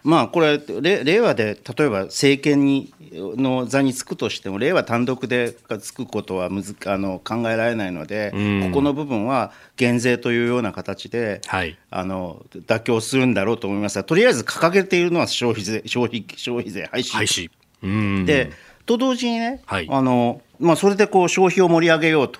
[0.08, 8.30] まあこれ令和で例えば政権にの座につくとしても令和単独でつくことはむずあの考えられないので、
[8.70, 13.98] ここの部分は減税というような形で、はい、あの妥協するんだろうと思います。
[13.98, 17.12] がとりあえず掲げているのは消費税消費消費税廃止。
[17.12, 18.24] 廃止。
[18.24, 18.50] で
[18.86, 22.32] と同時にね、はい、あのまあ、それでこう消費を盛り上げよう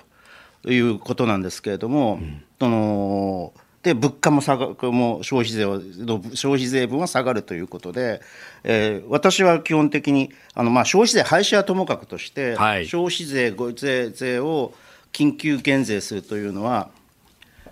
[0.63, 8.21] ということなんですけれども、うん、そので物価も下がも消費税の消費税分は下がるということで、
[8.63, 14.73] えー、私は基本的にあの、まあ、消費税廃止はともかくとして、はい、消費税税税を
[15.13, 16.89] 緊急減税するというのは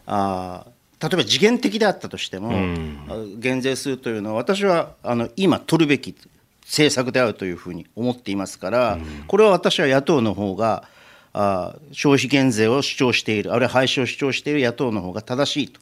[0.05, 0.65] あ
[1.01, 6.15] 例えば次元的であったとしても、うん、減税するというのは私はあの今取るべき
[6.61, 10.85] 政策であるというふうに思っていますから、うん、これは私は野党の方が
[11.33, 15.79] あ消費減税を主張しているあるいは廃止を主張している野党の方が正しいと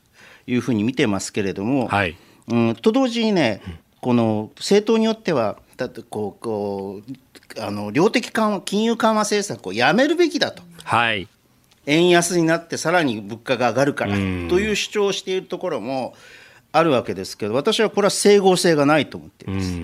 [0.48, 3.62] いうふうに見てますけれども、はい、うんと同時にね、
[4.02, 10.64] この政党によっては、だってこうこうあの量的緩和金融緩和政策をやめるべきだと。
[10.84, 11.28] はい
[11.88, 16.16] 円安になってさらに物価が上がるからという主張をしているところも
[16.72, 19.80] あるわけですけど私はこれは整合性がないと思っています。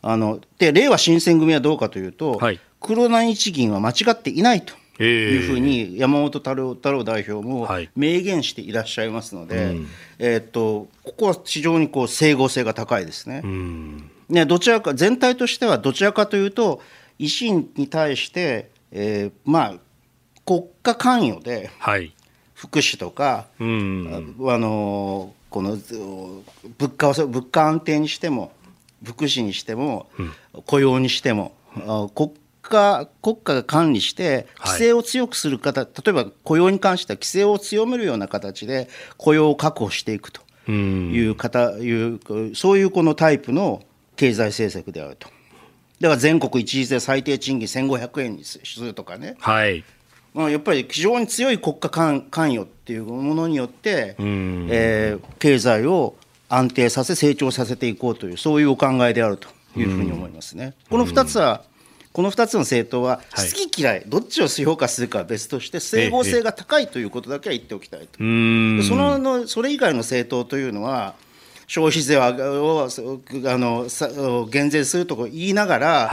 [0.00, 4.74] あので令和新選組はどうかというと、はい、黒田日銀は間違っていないと。
[5.04, 9.80] いうふうに山本太郎太郎代表も明言していらっしゃいますので、はい
[10.18, 13.42] えー、っとここは非常にこう整合性が高いですね。
[14.28, 16.82] ねどちらか全体としてはどちらかというと
[17.18, 19.74] 維新に対して、えー、まあ
[20.44, 21.70] 国家関与で、
[22.54, 25.76] 福祉とか、あのこの
[26.78, 28.52] 物価を物価安定にしても
[29.04, 30.08] 福祉にしても、
[30.66, 31.52] 雇用にしても
[32.14, 32.32] 国
[32.68, 42.20] 家国家が管理して規制を強くする方、はい、例えば雇用に関しては規制を強めるような形で雇用を確保していくという方いう
[42.54, 43.82] そういうこのタイプの
[44.16, 45.28] 経済政策であると。
[46.00, 49.84] だから全国一律で最低賃金1500円にするとかね、はい。
[50.34, 56.16] まあ、やっぱり非常に強い国家関与っていうものによって、えー、経済を
[56.48, 60.74] 安定させ成長させていこうというそういうお考えであるというふうに思いますね。
[60.88, 61.62] この2つは
[62.12, 68.18] この2つの政党は好き嫌い、どっちを評価するかは別として整合性が高いということだけは言っておきたいと。
[68.18, 71.14] そののそれ以外の政党というのは
[71.66, 76.10] 消費税をあの減税すると言いながら、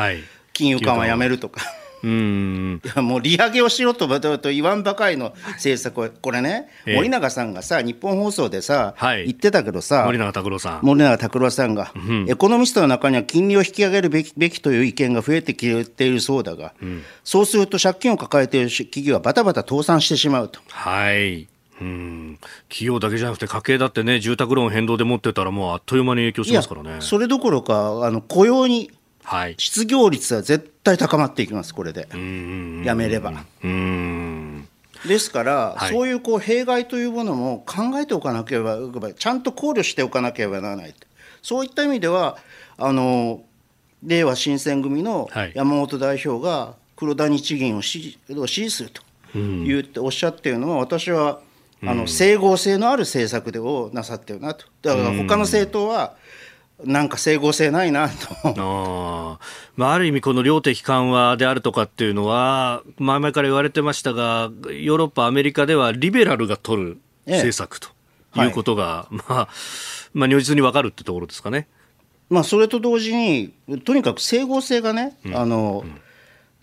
[0.53, 1.61] 金融緩和やめるとか。
[2.03, 2.81] うん。
[2.83, 10.85] いやもう利上げをしろとと言わんばかりの政策これね、えー、森永さんがさ、日本放送でさ、はい、言ってたけどさ、森永拓郎さん。
[10.85, 20.59] 森永拓郎さんが、うん、エコノミストの中には金利を引き上げるべきべきという意見が増えてきているそうだが、うん、そうすると借金を抱えている企業はばたばた倒産してしまうと。
[20.69, 21.47] はい。
[21.81, 22.39] うん。
[22.69, 26.97] 企業だけじゃなくて家計だってね住宅ローン変動で持ってたらもうあっという間に影響しますからね。
[27.01, 28.91] それどころかあの雇用に
[29.25, 32.07] はい、失業率は絶対高まっていきます、これで、
[32.85, 33.33] やめれば。
[35.07, 38.77] ですから、はい、そういうこう弊害というものも考えておかなければ、
[39.17, 40.95] ちゃんと考慮しておかなければならない、
[41.41, 42.37] そういった意味では、
[42.77, 43.41] あの
[44.03, 49.01] 令和新選組の山本代表が黒田日銀を支持すると
[49.33, 51.41] 言っておっしゃっているのは、私は
[51.83, 54.65] あの整合性のある政策でをなさってるなと。
[54.81, 56.15] だから他の政党は
[56.83, 58.15] なんか整合性ないなと。
[58.43, 59.39] あ,、
[59.75, 67.89] まあ、ある意味、この量的緩和であるとかっていうのは、前々から言われてましたが、ヨーロッパ、アメリカではリベラルが取る政策と
[68.35, 69.47] いうことが、ええはい、まあ、
[70.13, 71.67] まあ、如実に分かるってところですかね。
[72.29, 73.53] まあ、それと同時に、
[73.85, 76.01] とにかく整合性がね、うん、あの、うん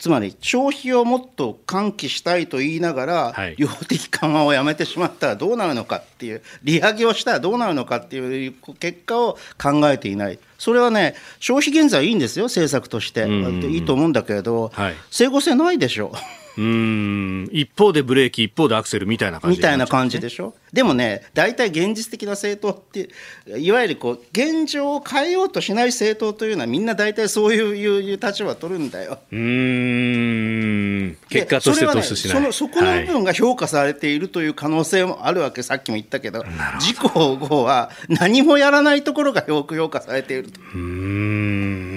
[0.02, 10.40] つまり消費をもっと喚起したいと言いながら、はい、量的緩和をやめてしまったらどうなるのかっていう利上げをしたらどうなるのかっていう結果を考えていない。
[10.58, 16.12] それはね消費減税はいいんですよ政策として、いいと思うんだけれど、はい、整合性ないでしょ
[16.56, 16.60] う。
[16.60, 20.54] うん一方でブレーキ、一方でアクセルみたいな感じ、ね、みたいな感じでしょ？
[20.72, 23.10] でもね、大体現実的な政党って、
[23.58, 29.18] いわゆるこう現状を変えようとしない政党というのは、みんな大体そういういう立場を取るんだよ。
[29.30, 36.44] うん結果として突出しない、ね、そのそこの部分が評価されているという可能性もあるわけ、はい、さっきも言ったけど、
[36.80, 40.60] 事故後は何もやらないところがよく評価されていると。
[40.74, 41.91] うん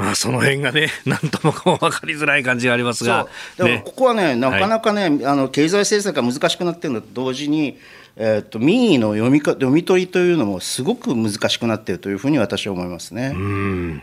[0.00, 7.78] まあ、その辺がね、 なんともこう分かりづらい感じがありますが、だからここはね、なかなかね、はい、あの経済政策が難しくなっているのと同時に、
[8.16, 13.32] えーと、民意の読みか読み取りというのもすごく難しくなっているというふうに私は思いますね。
[13.34, 14.02] うん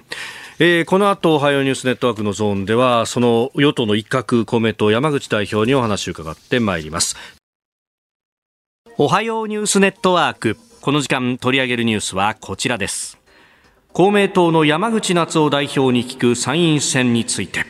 [0.60, 7.16] えー、この後、おはようニュースネットワークのゾーンでは、その与党の一角公明党山口代表にお話を伺ってまいります。
[9.00, 10.58] おはようニュースネットワーク。
[10.88, 13.17] この時間取り上げるニュースはこちらです
[13.98, 17.66] 公明党の山口夏夫代表に聞く参院選について。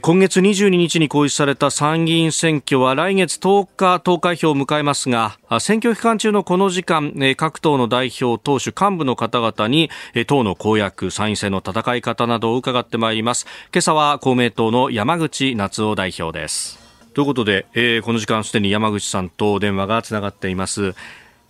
[0.00, 9.88] 今月22日に公示された参議院選挙は来月10日投開票を迎えますが選挙期間中のこの時間各党の代表党首幹部の方々に
[10.26, 13.46] 党の公約参院選の戦い方などを伺ってまいります。
[13.72, 16.80] 今朝は公明党の山口夏夫代表です。
[17.14, 20.96] ということで、えー、この時間すでに山口さんと電話がつながっています。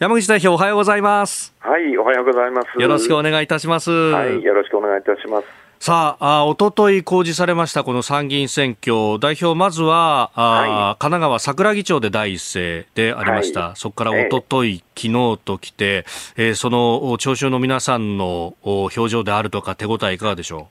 [0.01, 1.53] 山口代表おはようございます。
[1.59, 2.81] はいおはようございます。
[2.81, 3.91] よろしくお願いいたします。
[3.91, 5.47] はいよろしくお願いいたします。
[5.81, 13.61] さあ、おととい公示されましたこの参議院選挙、代表、まずは、あはい、神奈川桜木町で第一声でありました。
[13.61, 16.05] はい、そこからおととい、昨日ときて、
[16.37, 20.69] えー、その聴衆の皆さんの表情であるとか、手応えいかがでしょ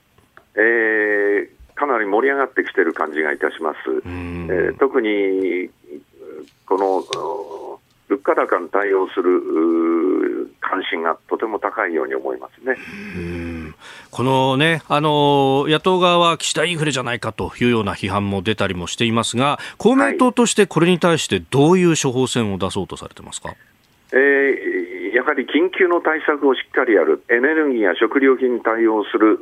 [0.56, 0.58] う？
[0.58, 3.78] えー、かなり盛り上がってきている感じがいたします。
[4.06, 5.68] えー、特に、
[6.64, 7.04] この、
[8.08, 12.76] 物価高に対応する関心がとても高いように思いますね。
[14.10, 23.54] このね、あの、野党側は岸田インフレじゃないかというような批判も出たりもしていますが、公明党としてこれに対してどういう処方箋を出そうとされてますか？
[24.10, 29.38] えー、やはり緊急の対策をしっかりやる、エネルギーや食料品に対応する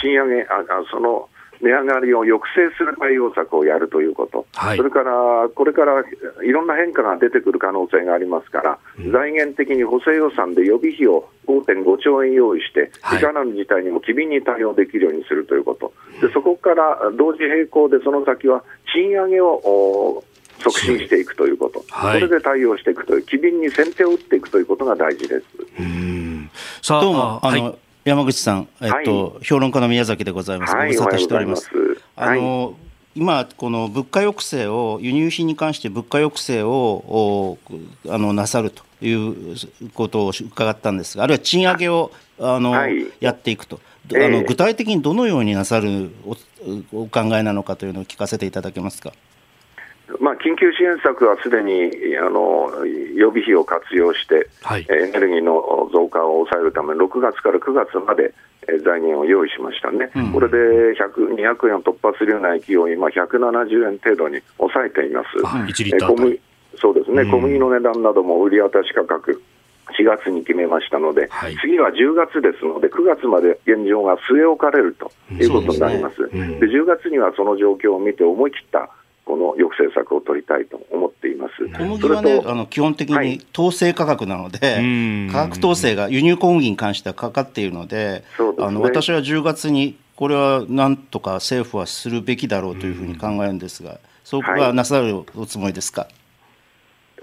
[0.00, 1.28] 賃上げ、あその
[1.60, 6.04] 値上がりを抑制する対応策をやるということ、はい、それからこれから
[6.44, 20.22] いろんな変化が出てくる可能性がありますから、うん、財源的に補正予算で予備費を5.5兆円用意して、い、かなる事態にも機敏に対応できるようにするということ、でそこから同時並行でその先は賃上げを
[20.60, 25.44] 促進していくということ、はい、それで対応していくという、機敏に先手を打っていくということが大事です。
[25.78, 26.50] うん。
[26.82, 27.78] さあどうもあの、はい
[28.08, 30.74] 山口さん、えっと、はい、評論家の宮崎でございます。
[30.74, 31.70] ご無沙汰しております。
[32.16, 32.74] あの、
[33.14, 37.58] 今、この物価抑制を、輸入品に関して物価抑制を
[38.08, 39.56] あのなさるという
[39.92, 43.80] ことを伺ったんですが、あるいは賃上げをあの、はい、やっていくと、
[44.14, 46.36] あの具体的にどのようになさるお
[46.92, 49.12] お考えなのかというのを聞かせていただけますか。
[50.20, 52.84] まあ、緊急支援策はすでにあの
[53.14, 58.32] 予備費を活用して、はい、エネルギーの増加を抑えるため、6月から9月まで
[58.84, 60.56] 財源を用意しましたね、うん、これで
[60.98, 65.28] 100 200円を突破するような勢い、今、170円程度に抑えています。
[66.00, 66.40] 小麦
[66.80, 69.42] そうですね、うん、小麦の値段なども売り渡し価格、
[69.98, 76.28] 4月に決めましたので、はい、次は10月ですので、9月まで現状が据え置かれるということになります。
[76.28, 76.58] で、ね。
[76.60, 78.90] うん、10月にはその状況を見て、思い切った
[79.28, 81.68] この抑制策を取りたいと思っています。
[81.76, 96.08] 小麦はね、あの基本的に統制価格なので、はい、価格統制が輸入小麦に関してはかかっているので、でね、あの私は10月に、これはなんとか政府はするべきだろうというふうに考えるんですが、そこはなさるおつもりですか？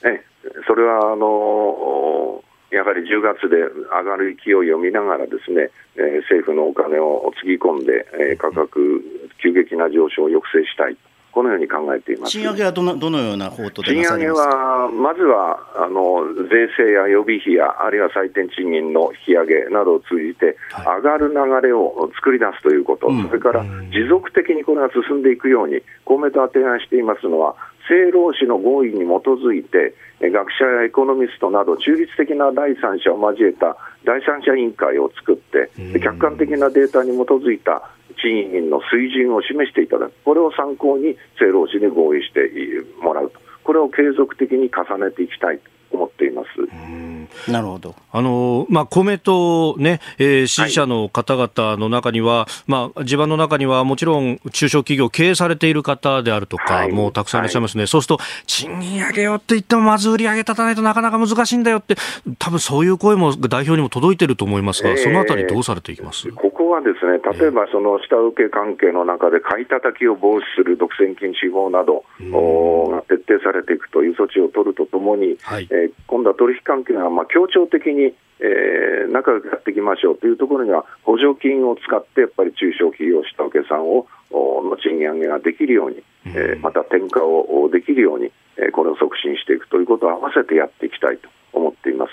[0.03, 0.21] はい、
[0.67, 9.01] それはあのやはり10月で上がる勢いを見ながらですね、えー、政府のお金をつぎ込んで、えー、価格
[9.41, 10.97] 急激な上昇を抑制したい
[11.35, 12.31] このように考えています。
[12.31, 33.75] 賃上げはどのどのような法と賃上げは、まずはあの税制や予備費や、あるいは最低賃金の引き上げなどを通じて、上がる流れを作り出すということ、それから持続的にこれが進んでいくように、公明党は提案していますのは、政労使の合意に基づいて、学者やエコノミストなど中立的な第三者を交えた
[34.05, 35.69] 第三者委員会を作って、
[35.99, 37.91] 客観的なデータに基づいた
[38.21, 42.49] 賃金の水準を示していただく、これを参考に政労使に合意して
[43.01, 46.47] もらうと、これを継続的に重ねていきたいと思っています。
[47.51, 47.95] なるほど。
[48.11, 57.81] あのまあ公明党ね、えー、支持者の方々の中には、はい、まあ地盤の中にはもちろん中小企業経営されている方であるとか、はい、もうたくさんいらっしゃいますね。
[57.81, 61.95] はい、そうすると賃金上げようって言ってもまず売り上げ立たないとなかなか難しいんだよって、
[62.37, 66.31] 多分そういう声も代表にも届いてると思いますが、えー、そのあたりどうされていきます？
[66.31, 92.11] ここはですね、例えばその下請け関係の中で買い叩きを防止する独占禁止法などが徹底されていくという措置を取るとともに、はい、えー、今度は取引関係がまあ協調的に、えー、仲良くやっていきましょうというところには、補助金を使って、やっぱり中小企業、下請けさんをの賃金上げができるように、えー、また転嫁をできるように、えー、これを促進していくということを合わせてやっていきたいと思っています。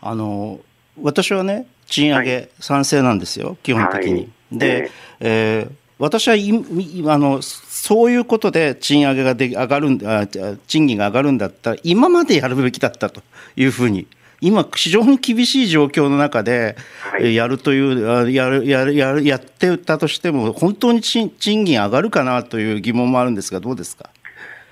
[0.00, 0.58] あの
[1.00, 4.12] 私はね、賃上げ賛成なんですよ、はい、基本的に。
[4.12, 4.90] はい、で、
[5.20, 10.26] えー私はあのそういうことで賃上げがで上がるんあ
[10.66, 13.22] 賃金が上がるんだったら今までやるべきだったと
[13.54, 14.08] いうふうに
[14.40, 16.74] 今非常に厳しい状況の中で
[17.20, 24.10] やるという、はい、やるやるやるやってたとしても本当に賃金上がるかなという疑問もあるんですがどうですか？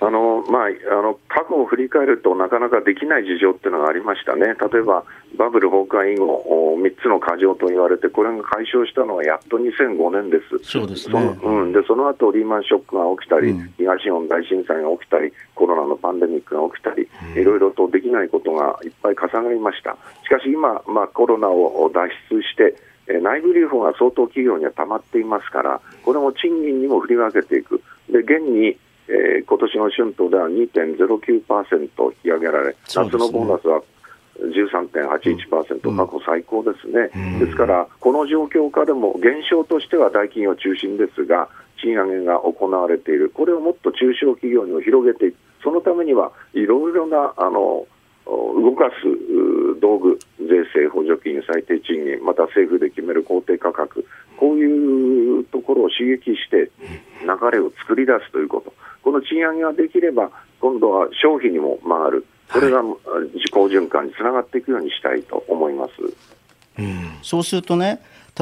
[0.01, 5.03] あのまあ、あの過去を振り返るとなかなかできない事情っていうのがありましたね、例えば
[5.37, 11.35] バブル崩壊以後、3つの過剰と言われて、これが解消したのはやっと2005年です、そうですね。
[11.41, 19.97] その,、うん、でその後リーマンショックが起きたり、うん、東日本大震災が起きたり、コロナのパンデミックが起きたり、いろいろとできないことがいっぱい重なりました。
[20.23, 22.75] しかし今、まあ、コロナを脱出して
[23.07, 28.77] 内部留保が相当企業には溜まっていますから、これも賃金にも振り分けていく、で現に
[29.11, 31.89] えー、今年の春闘では2.09%引
[32.23, 33.83] き上げられ、ね、夏のボーナスは
[34.39, 41.49] 13.81%、うん、過去最高ですね、うん、ですから、この状況下でも現象としては大企業中心ですが、
[41.81, 47.85] 賃上げが行われている、これをもっと中小企業にも広げていく、そのためにはいろいろなあの
[48.25, 54.05] 動かす道具、税制、補助金、最低賃金、また政府で決める公定価格、
[54.37, 56.71] こういうところを刺激して
[57.21, 58.73] 流れを作り出すということ。
[59.03, 62.81] この賃上げができれば、今度は消費にも回る、これが
[63.33, 65.91] 自己循環につながっていくようにしたいと思います。
[66.79, 68.01] うん、そうするとね、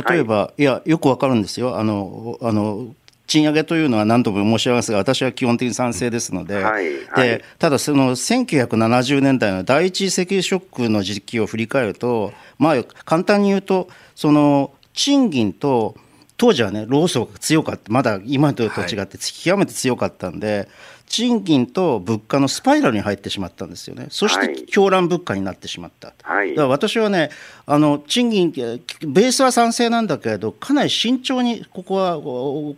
[0.10, 1.78] 例えば、はい、いや、よくわかるんですよ。
[1.78, 2.94] あの、あの、
[3.30, 15.96] 賃上げというのは何度も申し上げますが、私は基本的に賛成ですので、はいはい、でただ、その1970年代の第一次石油ショックの時期を振り返ると、まあ、簡単に言うと、その賃金と
[16.40, 18.70] 当時はね、労組が強かった、まだ今と違っ
[19.06, 20.68] て極めて強かったんで、はい、
[21.06, 24.08] 賃金と物価のスパイラルに入ってしまったんですよね。
[24.10, 26.14] そして狂乱物価になってしまった。
[26.24, 27.30] はい、だから私はね、
[27.66, 32.76] あの、賃金、ベースは賛成なんだけれど、かなり慎重にここは行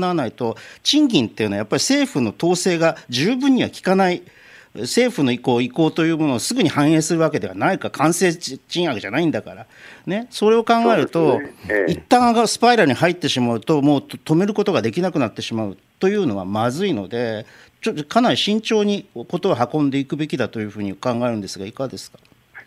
[0.00, 4.22] わないと、賃金っていうのはやっぱり政府の統制が十分には効かない。
[4.74, 9.66] 政府の意向、意向というものをすぐに反映するわけではないか、完成賃上げじゃないんだから、
[10.06, 11.54] ね、それを考えると、ね。
[11.68, 17.44] ええ、一旦がスパイラルに入ってしまうと、もう止めることができなくなってしまうというのはまずいので、
[17.82, 22.18] ちょっとかなり慎重にことを運んでいくべきだというふうに考えるんですが、いかがですか？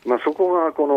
[0.05, 0.95] まあ、そこがこの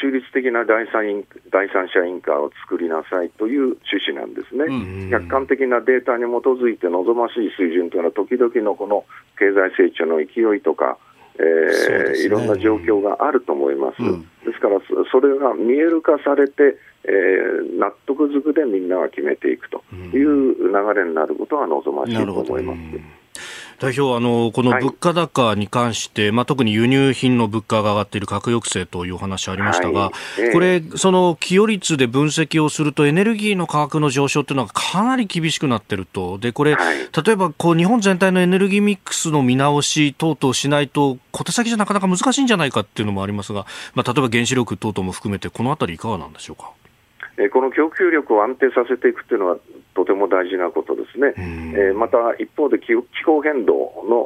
[0.00, 9.04] 中立的な第三第三者委員会を作りなさいという趣旨なんですね、客観的なデータに基づいて望ましい水準というのは、時々のこの
[9.38, 10.96] 経済成長の勢いとか、
[11.38, 14.80] えー、ね、いろんな状況があると思います、うん、ですから
[15.10, 19.82] それが見える化されて、えー、納得づくでみんなが決めていくと
[20.12, 23.19] いう流れになることが望ましいと思います。
[23.80, 43.64] 代表あの、この物価高に関して、はい、まあ、特に輸入品の物価が上がっている価格抑制というお話ありましたが、はい、これ、その寄与率で分析をすると、エネルギーの価格の上昇というのはかなり厳しくなっていると、でこれ、はい、例えばこう日本全体のエネルギーミックスの見直し等々しないと、小手先じゃなかなか難しいんじゃないかっていうのもありますが、
[43.94, 46.70] まあ、例えば原子力等々も含めて、このあたり、いかがなんでしょうか？
[47.48, 49.56] この供給力を安定させていくというのは
[49.94, 53.74] とても大事なことですね、えー、また一方で気候変動
[54.08, 54.16] の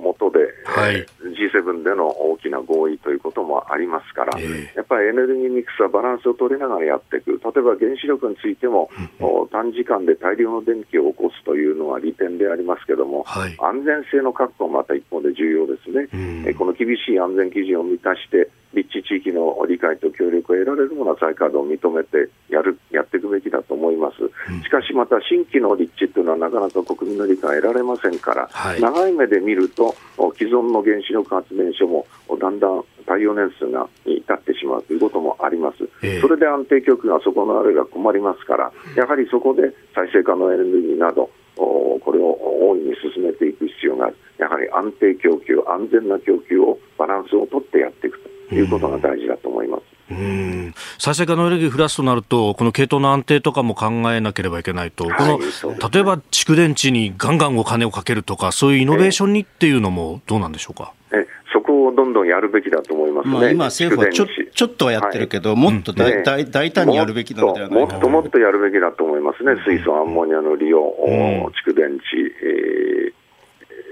[0.00, 24.16] もとで、はい、G7 での大きな合意ということもありますから、えー、やっぱりエネルギーミックスはバランスを取りながらやっていく、例えば原子力についても、うん、短時間で大量の電気を起こすというのは利点でありますけれども、はい、安全性の確保もまた一方で重要ですね、うん、えこの厳しい安全基準を満たして、立地地域の理解と協力を得られるものは再稼働を認めてやるやっていくべきだと思います。
[24.62, 29.94] しかしまた新規の立地というのはなかなか国民の理解を得られませんから、はい、長い目で見ると
[30.38, 32.06] 既存の原子力発電所も
[32.40, 39.62] だんだん耐用年数がに至ってしまうということもあります、えー、それで安定供給が損なわれが困りますから、やはりそこで
[39.94, 42.38] 再生可能エネルギーなど、これを
[42.70, 49.82] 大いに進めていく必要がある、やはり安定供給、安全な供給をバランスをとってやっていくということが大事だと思います。
[50.10, 50.74] うん。
[50.98, 60.92] 再生可能エネルギー増やすとなると、この系統の安定とかも考えなければいけないと、この、例えば蓄電池にガンガンお金をかけるとか、そういうイノベーションにっていうのもどうなんでしょうか？
[61.12, 63.28] えそこをどんどんやるべきだと思います。
[63.28, 73.19] ね、まあ、今、政府はちょちょっとはやってるけど、はい、もっと大,、大大胆にやるべきなのではないかもっともっとやるべきだと思いますね、水素、アンモニアの利用、うん、蓄電池、えー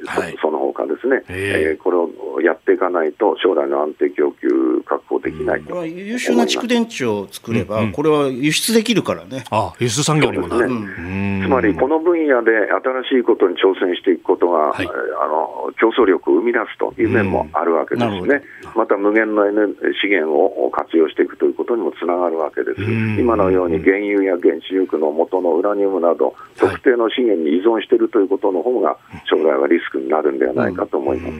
[0.06, 4.48] はい、その他ですね、えー、これをやっていかないと、将来の安定供給
[4.86, 9.44] 確保できないと、うん、優秀な蓄電池を作れば、これは輸出できるからね。
[9.50, 12.50] あ輸出産業にもなる、ね、つまり、この分野で
[13.10, 14.90] 新しいことに挑戦していくことが、はい、あ
[15.26, 18.42] の競争力を生み出すという面もあるわけですね、
[18.74, 31.34] また無限のエネ資源を活用していくということにもつながるわけです、今のように原油や原子力の元のウラニウムなど、特定の資源に依存しているということの方が、将来はリスクになるんではないかと思います。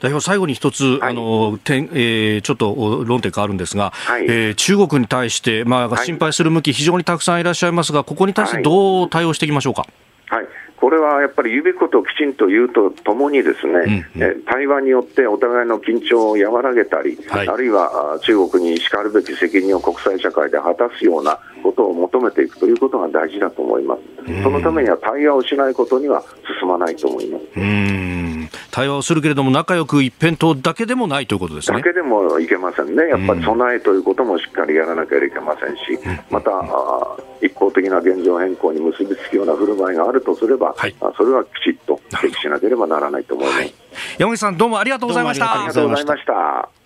[0.00, 9.86] 代表、最後に一つ、はい、あの点えー、ちょっと論点変わるんですが、はい、えー、中国に対して、まあ、心配する向き、非常にたくさんいらっしゃいますが、ここに対してどう対応していきましょうか？
[10.28, 10.46] はい
[10.76, 24.42] これはやっぱり言うべきことをきちんと言うとともに、ですね、うんうん、対話によってお互いの緊張を和らげたり、はい、あるいは中国にしかるべき責任を国際社会で果たすようなことを求めていくということが大事だと思います。
[24.42, 26.22] そのためには対話をしないことには
[26.60, 27.44] 進まないと思います。
[28.76, 31.78] 対話をするけれども、仲良く一辺倒だけでもないということですね。
[31.78, 33.08] だけでもいけませんね。
[33.08, 35.98] やっぱり備えということもしっかりやらなければいけませんし、
[36.30, 36.50] また、
[37.40, 43.58] 一方的な現状変更に結びつくような振る舞いがあるとすれば、はい、それはきちっと指摘しなければならないと思います。
[43.60, 43.74] はい、
[44.18, 45.54] 山口さんどうもありがとうございました。
[45.54, 46.85] ありがとうございました。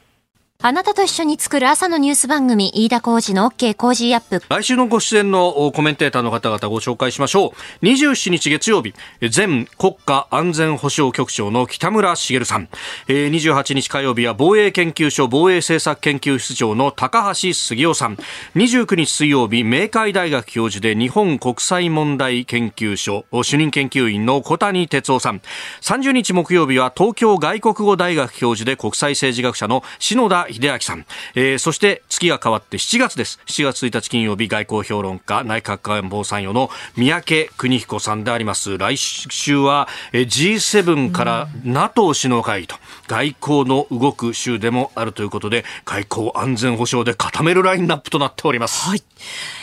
[0.62, 4.42] あなたと一緒に作る朝のニュース番組、飯田浩二の OK 工事アップ。
[4.50, 7.86] 来週のご出演のコメンテーターの方々ご紹介しましょう。
[7.86, 8.92] 27日月曜日、
[9.34, 12.68] 前国家安全保障局長の北村茂さん。
[13.08, 18.18] 28日火曜日は防衛研究所防衛政策研究室長の高橋杉雄さん。
[18.54, 25.40] 29日水曜日、明海大学教授で日本国際問題研究所主任研究員の小谷哲夫さん。
[25.80, 33.40] 30日木曜日は東京外国語大学教授で国際政治学者の篠田秀明さん、えー、そして月が変わって7月です。
[33.46, 38.78] 7月1日金曜日外交評論家内閣官房参与の三宅邦彦さんであります。
[38.78, 42.76] 来週は G7 から NATO 首脳会議と
[43.06, 48.88] 外交の動く週でもあるということで外交安全保障で固めるラインナップとなっております。
[48.88, 49.02] はい。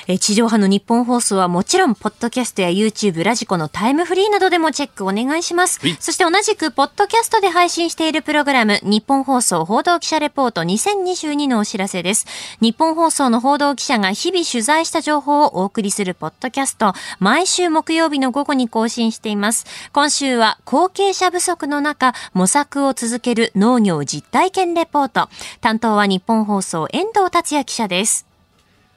[0.09, 5.81] え地上波の日本放送はもちろん、ポッドキャストや YouTube、ラジコのタイムフリーなどでもチェックお願いします。
[5.99, 12.28] そして同じく、ポッドキャストで配信しているプログラム、日本放送報道記者レポート2022のお知らせです。
[12.61, 19.65] 日本放送の報道記者が日々取材した情報をお送りするポッドキャスト、毎週木曜日の午後に更新しています。
[19.91, 25.30] 今週は、後継者不足の中、模索を続ける農業実体験レポート。
[25.61, 28.28] 担当は日本放送、遠藤達也記者です。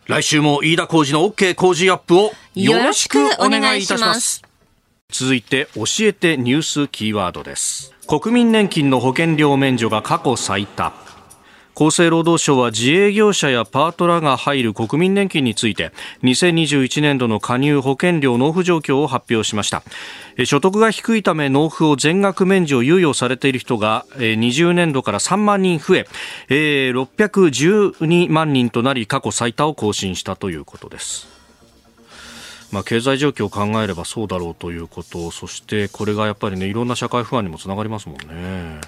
[0.07, 4.43] 来週も飯田浩二の OK 工事アップをよろしくお願いいたします。
[5.09, 7.95] 続いて教えてニュースキーワードです。
[8.07, 10.93] 国民年金の保険料免除が過去最多。
[11.75, 15.93] 厚生労働省は自営業者やパートらが入る国民年金について
[16.23, 19.83] 2021年度の加入保険料納付状況を発表しました。
[20.45, 26.07] 所得が低いため納付を全額免除猶予されている人が20年度から3万人増え
[26.49, 31.41] 612万人となり過去最多を更新したということです。
[32.73, 38.81] まあ、経済状況を考えればそうだろうということそしてこれがやっぱりねいろんな社会不安にもつながりますもんね。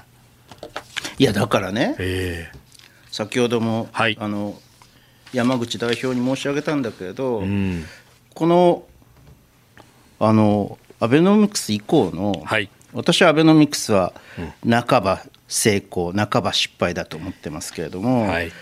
[1.18, 2.58] いやだからね、えー、
[3.12, 4.58] 先ほども、はい、あの
[5.34, 7.84] 山口代表に申し上げたんだけれど、うん、
[8.34, 8.84] この
[10.18, 14.14] あのアベノミクス以降の、はい、私はアベノミクスは
[14.64, 18.52] 半ば成功、半ば失敗だと思ってますけれども、はい、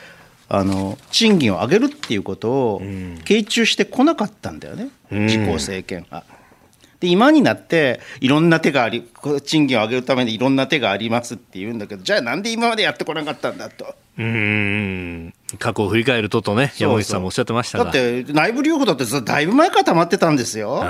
[0.48, 6.24] あの賃金を上げるっていうことを傾注してこなかったんだよね、自公政権は。
[7.00, 9.08] で今になっていろんな手があり
[9.44, 13.94] 賃金を上げるためにいろんな手がありますって言うんだけどじゃあなんで今までやってこなかったんだと。
[14.18, 20.84] うん過去を振り返るととね、山口さんもおっしゃってましただって内部留保だってだいぶ前から溜まってたんですよ。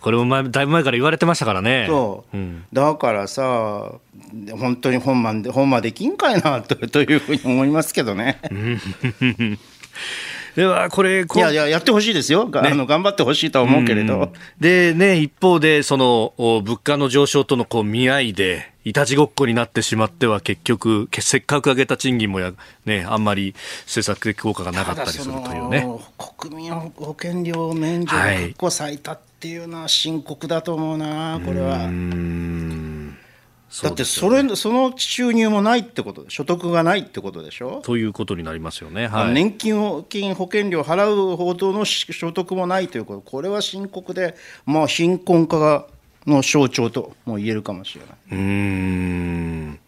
[0.00, 1.86] これも前だいぶ前から言われてましたからね。
[1.88, 3.94] そう、うん、だからさ、
[4.58, 8.40] 本当に本番で本まできんかいなとというふうに思いますけどね。
[10.56, 22.52] ではこれいやいややってほしいですよ、ね、あの頑張ってほしいとは思うけれど、でね一方でその物価の上昇とのこう見合いでいたちごっこになってしまっては結局せっかく上げた賃金もや、
[22.86, 25.86] ね、あんまり政策的効果がなかったりするというね。
[26.38, 31.88] 国民保険料免除が過去最多っていうのは深刻だと思うな、これは。
[33.82, 37.80] だってそれ、ね、その収入もないってこと所得がないってことでしょ？
[37.84, 43.20] ということになりますよね、はい、年金金保険料払うほどの所得もないということ。
[43.20, 44.34] これは深刻で、
[44.66, 45.86] まあ、貧困化が
[46.26, 48.16] の象徴とも言えるかもしれない。
[48.32, 49.78] うん。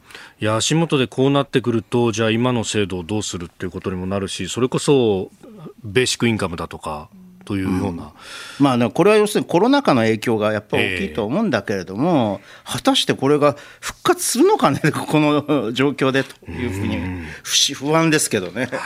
[0.41, 5.31] いや足元でこうなってくるとじゃあ今の制度をどうするっていうことにもなるしそれこそ
[5.85, 7.09] ベーシックインカムだとか
[7.45, 8.13] というような、
[8.61, 17.01] うん、まあ、これは要するにコロナ禍の影響がやっぱり大きいと思うんだけれども、えー、果たしてこれが復活するのかね、 この状況でというふうに
[17.75, 18.69] 不安ですけどね。
[18.71, 18.81] はい。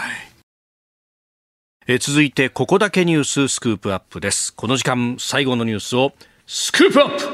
[1.89, 4.53] え続いてここだけニューススクープアップです。
[4.53, 6.13] この時間最後のニュースを
[6.47, 7.29] スクープアップ!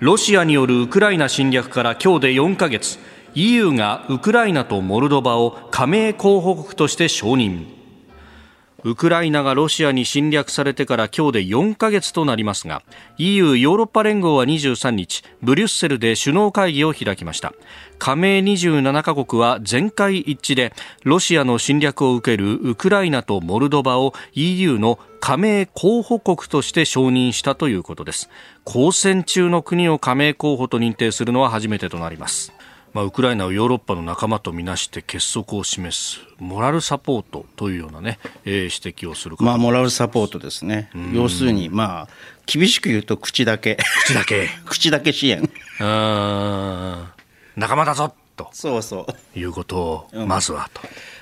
[0.00, 2.98] ロシアによるウクライナ侵略から今日で4ヶ月。
[3.34, 7.79] EU がウクライナとモルドバを加盟候補国として承認
[8.82, 12.82] ウクライナがロシアに侵略されてから今日で4ヶ月となりますが
[13.18, 17.52] EU= ヨーロッパ連合は23日ブリュッセルで首脳会議を開きました。
[17.98, 20.72] 加盟27カ国は全会一致で
[21.04, 28.30] ロシアの侵略を受けるウクライナとモルドバを EU の加盟候補国として承認したということです。
[28.64, 32.54] 交戦中の国を加盟候補と認定するのは初めてとなります。
[32.92, 42.08] まあ、ウクライナをヨーロッパの仲間とみなして結束を示すモラルサポートというようなね、えー、指摘をするまあ、モラルサポートですね、要するに、まあ、
[42.46, 49.38] 厳しく言うと口だけ、口だけ、 口だけ支援、仲間だぞと、そうそう。
[49.38, 50.80] いうことを、まずはと。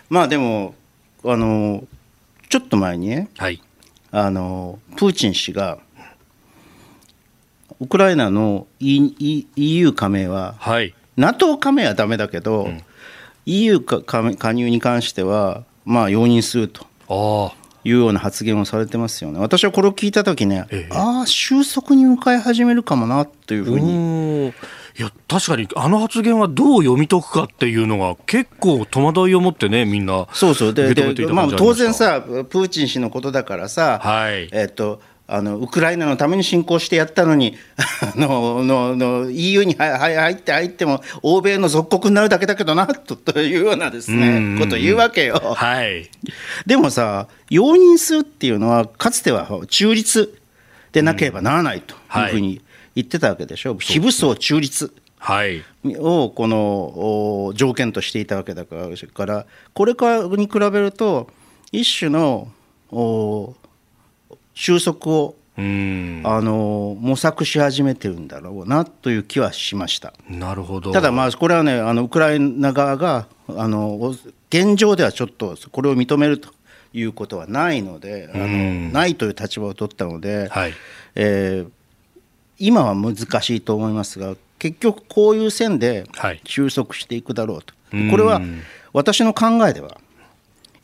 [0.08, 0.74] まあでも
[1.24, 1.84] あの、
[2.48, 3.60] ちょっと前にね、はい、
[4.10, 5.78] あのプーチン氏が、
[7.80, 12.82] ウクライナの EU 加盟は、はい、NATO 加盟はだめだけど、うん、
[13.44, 16.86] EU 加入に関しては、まあ、容認すると。
[17.84, 19.38] いうような発言をされてますよね。
[19.38, 24.52] 私はこれを聞いたときね、ええ、ああ、収束に向かい始めるかもなというふうに。
[24.98, 30.74] いや確かにあの発言はどう読み解くかっていうのが結構戸惑いを持ってねみんなそうそう。
[30.74, 35.00] でで、まあ、当然さプーチン氏のことだからさ、はい、えっと
[35.30, 37.54] あのウクライナのために侵攻してやったのに
[38.16, 46.08] ののの EU に入って入っても欧米の属国になるだけだけどなと というようなですねことを言うわけよ、はい、
[46.64, 50.34] でもさ容認するっていうのはかつては中立
[50.92, 52.62] でなければならないというふうに
[52.94, 54.92] 言ってたわけでしょ、うん、非武装中立。
[55.20, 55.64] はい、
[55.98, 58.76] をこの条件としていたわけだか
[59.26, 61.28] らこれからに比べると
[61.72, 62.48] 一種の
[64.58, 70.12] 収束をあの模索し始めてるんだろうなという気はしました。
[70.28, 70.90] なるほど。
[70.90, 74.12] ただ、まあ、これはねあのウクライナ側があの
[74.50, 76.50] 現状ではちょっとこれを認めると
[76.92, 78.46] いうことはないのであの
[78.90, 80.74] ないという立場を取ったので、はい、
[81.14, 81.70] えー、
[82.58, 86.04] 今は難しいと思いますが結局こういう線で
[86.44, 88.40] 収束していくだろうと、はい、これは
[88.92, 89.98] 私の考えでは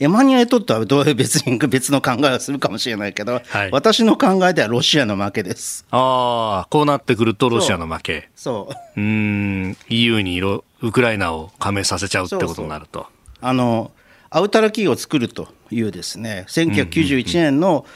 [0.00, 5.86] エマニュエルにとってはどう別に別の考えをするかもしれないけど、はい、私の考えではロシアの負けです。
[5.90, 8.30] ああ、こうなってくるとロシアの負け。
[8.34, 9.00] そう。
[9.00, 13.06] うん、EU にウクライナを加盟させちゃうってことになると。
[13.40, 13.92] あの、
[14.30, 17.86] アウタラキーを作るというですね、1991年の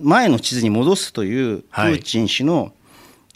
[0.00, 2.72] 前の地図に戻すというプーチン氏の、はい、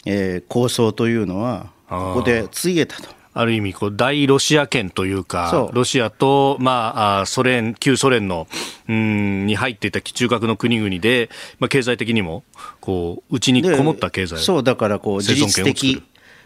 [0.05, 3.14] えー、構想というのは、ここでついえたと。
[3.37, 8.47] ある意味こう、大ロシア圏というか、ロシアと、まあ、ソ連、旧ソ連の、
[8.87, 11.29] うん、に入っていた中核の国々で、
[11.59, 12.45] まあ、経済的にも、
[12.79, 16.01] こう、内にこもった経済そう、だからこう、自律的、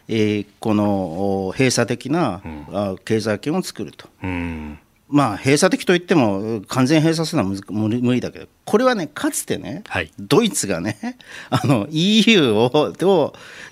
[0.08, 4.10] えー、この閉鎖的な、うん、経済圏を作ると。
[4.24, 4.80] うん
[5.10, 11.18] まあ、閉鎖的といっても、完全閉鎖するのは無理だけど、これはね、かつてね、はい、ドイツがね、
[11.49, 12.93] あの EU を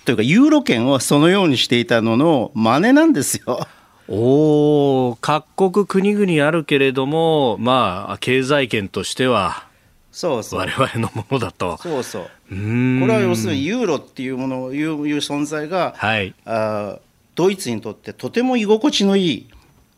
[0.03, 3.67] というか、ユーロ圏をそのようにしていたのの真似なんですよ。
[4.09, 9.67] お各国国々あるけれども、まあ、経済圏としては、
[10.11, 11.77] そうそう我々のものだと。
[11.77, 12.23] そうそう。
[12.23, 16.97] これは要するにユーロっていうもの、いう存在が、はい、あ
[17.35, 19.47] ドイツにとってとても居心地のいい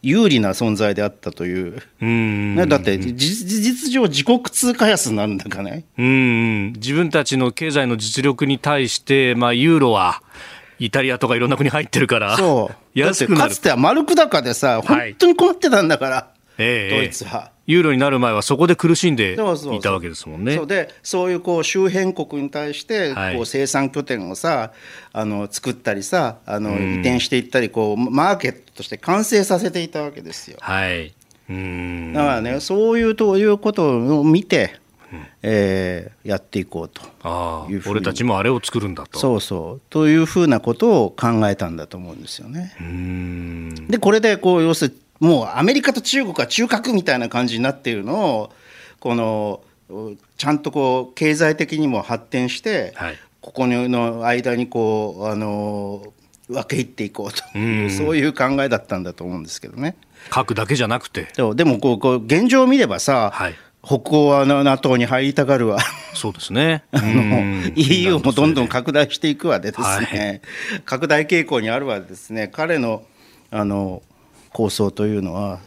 [0.02, 1.82] 有利な存在であったという。
[2.02, 5.86] うんだって事実上自国通貨安になるんだかね。
[5.98, 10.22] うん自分たちの経済の実力に対して、まあ、ユーロは
[10.80, 12.38] イタリアとかいろんな国入ってるから。
[12.38, 13.00] そう。
[13.00, 17.52] だってかつては丸く高でさ、本当に困ってたんだから、はい、ドイツは。
[17.70, 20.56] ユーロになる前はそこで苦しんでいたわけですもんね。
[20.56, 20.68] そう。
[20.68, 24.72] でそういうこう周辺国に対してこう生産拠点をさ
[25.14, 30.58] あの作ったりさあの移転していったりこうマーケットとして完成させていたわけですよ。
[30.62, 31.14] はい。
[31.48, 32.14] うん。
[32.14, 34.80] だからねそういうということを見て、
[35.44, 39.20] えー、やっていこうとあ俺たちもあれを作るんだと。
[39.20, 39.82] そうそう。
[39.92, 42.74] というふうなことを考えたんだと思うんですよね。
[43.90, 48.52] でこれでこう要するにもうアメリカと中国は中核みたいな感じになっているのを
[49.00, 49.62] この
[50.38, 56.14] ちゃんとこう経済的にも発展して、はい、ここの間にこうあの
[56.48, 57.44] 分け入っていこうと。
[57.90, 59.96] そういう考えだったんだと思うんですけどね。
[60.30, 61.28] 核だけじゃなくて。
[61.56, 65.80] でもこうこう現状を見ればさ、はい、北欧は NATO に入りたがるわ。
[66.14, 66.84] そうですね。
[66.92, 70.42] あの EU もどんどん拡大していくわでですね、
[70.72, 72.48] はい、拡大傾向にあるわですね。
[72.48, 73.04] 彼の
[73.52, 74.02] あの
[74.54, 75.60] 構想というのは、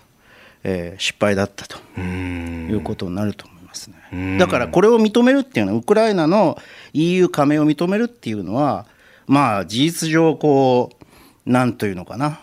[0.64, 4.38] えー、失敗だったということになると思いますね。
[4.38, 6.58] だからこれを認めるっていうのはウクライナの
[6.92, 8.86] EU 加盟を認めるっていうのは
[9.26, 10.90] まあ事実上こ
[11.46, 12.40] うなんというのかな。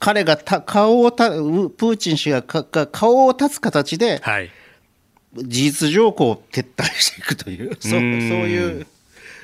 [0.00, 4.50] 彼がた顔をたプーチン氏が顔を立つ形で、はい、
[5.34, 8.86] 事実上こう撤退していくというそうそういう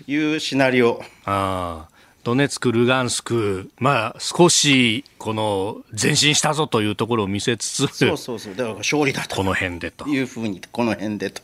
[0.06, 1.02] いうシナリオ。
[1.24, 1.88] あ
[2.24, 10.08] ドネツク、ルガンスク、まあ、少しこの前進したぞというところを見せつつ、そうそうそう、だから勝利だと、この辺でと。
[10.08, 11.42] いうふうに、この辺でと、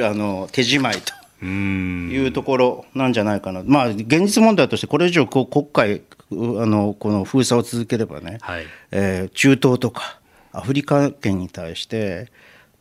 [0.00, 1.12] あの手仕まいと。
[1.44, 6.02] いうところなんじゃないかな、まあ、現実問題として、これ以上こう国会
[6.32, 6.34] あ
[6.66, 10.18] の、この封鎖を続ければね、はい、えー、中東とか
[10.52, 12.32] アフリカ圏に対して、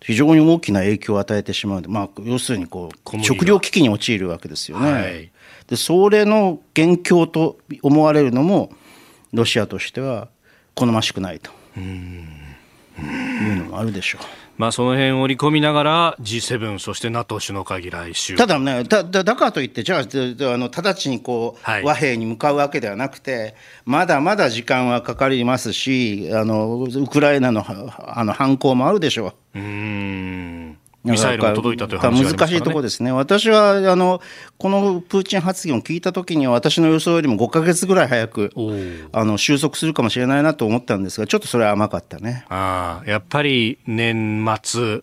[0.02, 4.92] 非常に大きな影響を与えてしまうまあ、要するにこう食糧危機に陥るわけですよね。
[4.92, 5.32] はい、
[5.68, 8.72] でそれの元凶と思われるのも
[9.34, 10.28] ロシアとしては
[10.76, 14.22] 好ましくないというのもあるでしょう。
[14.58, 29.60] まあ、その辺を織り込みながら G7 そして NATO 首脳会議来週ただねだだからといってじゃああの直ちにこう、はい、和平に向かうわけではなくてまだまだ時間はかかりますしあのウクライナのあの反攻もあるでしょう。
[29.60, 34.22] うんミサイルが届いたという話、ね、難しいところですね、私はあの
[34.58, 38.52] このプーチン発言を聞いたときには、私の予想よりも5か月ぐらい早く
[39.12, 45.02] あの収束するかもしれないなと思ったんですが、ちょっとそれは甘かったねあやっぱり年末、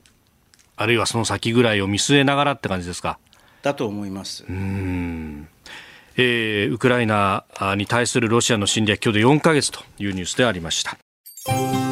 [0.76, 3.18] あるいはその先ぐらいを見据えながらって感じですか？
[3.62, 4.44] だと思います。
[4.48, 5.48] うん
[6.16, 7.44] えー、ウクライナ
[7.76, 11.91] に対するロシアの侵略、今日で4か月というニュースでありました。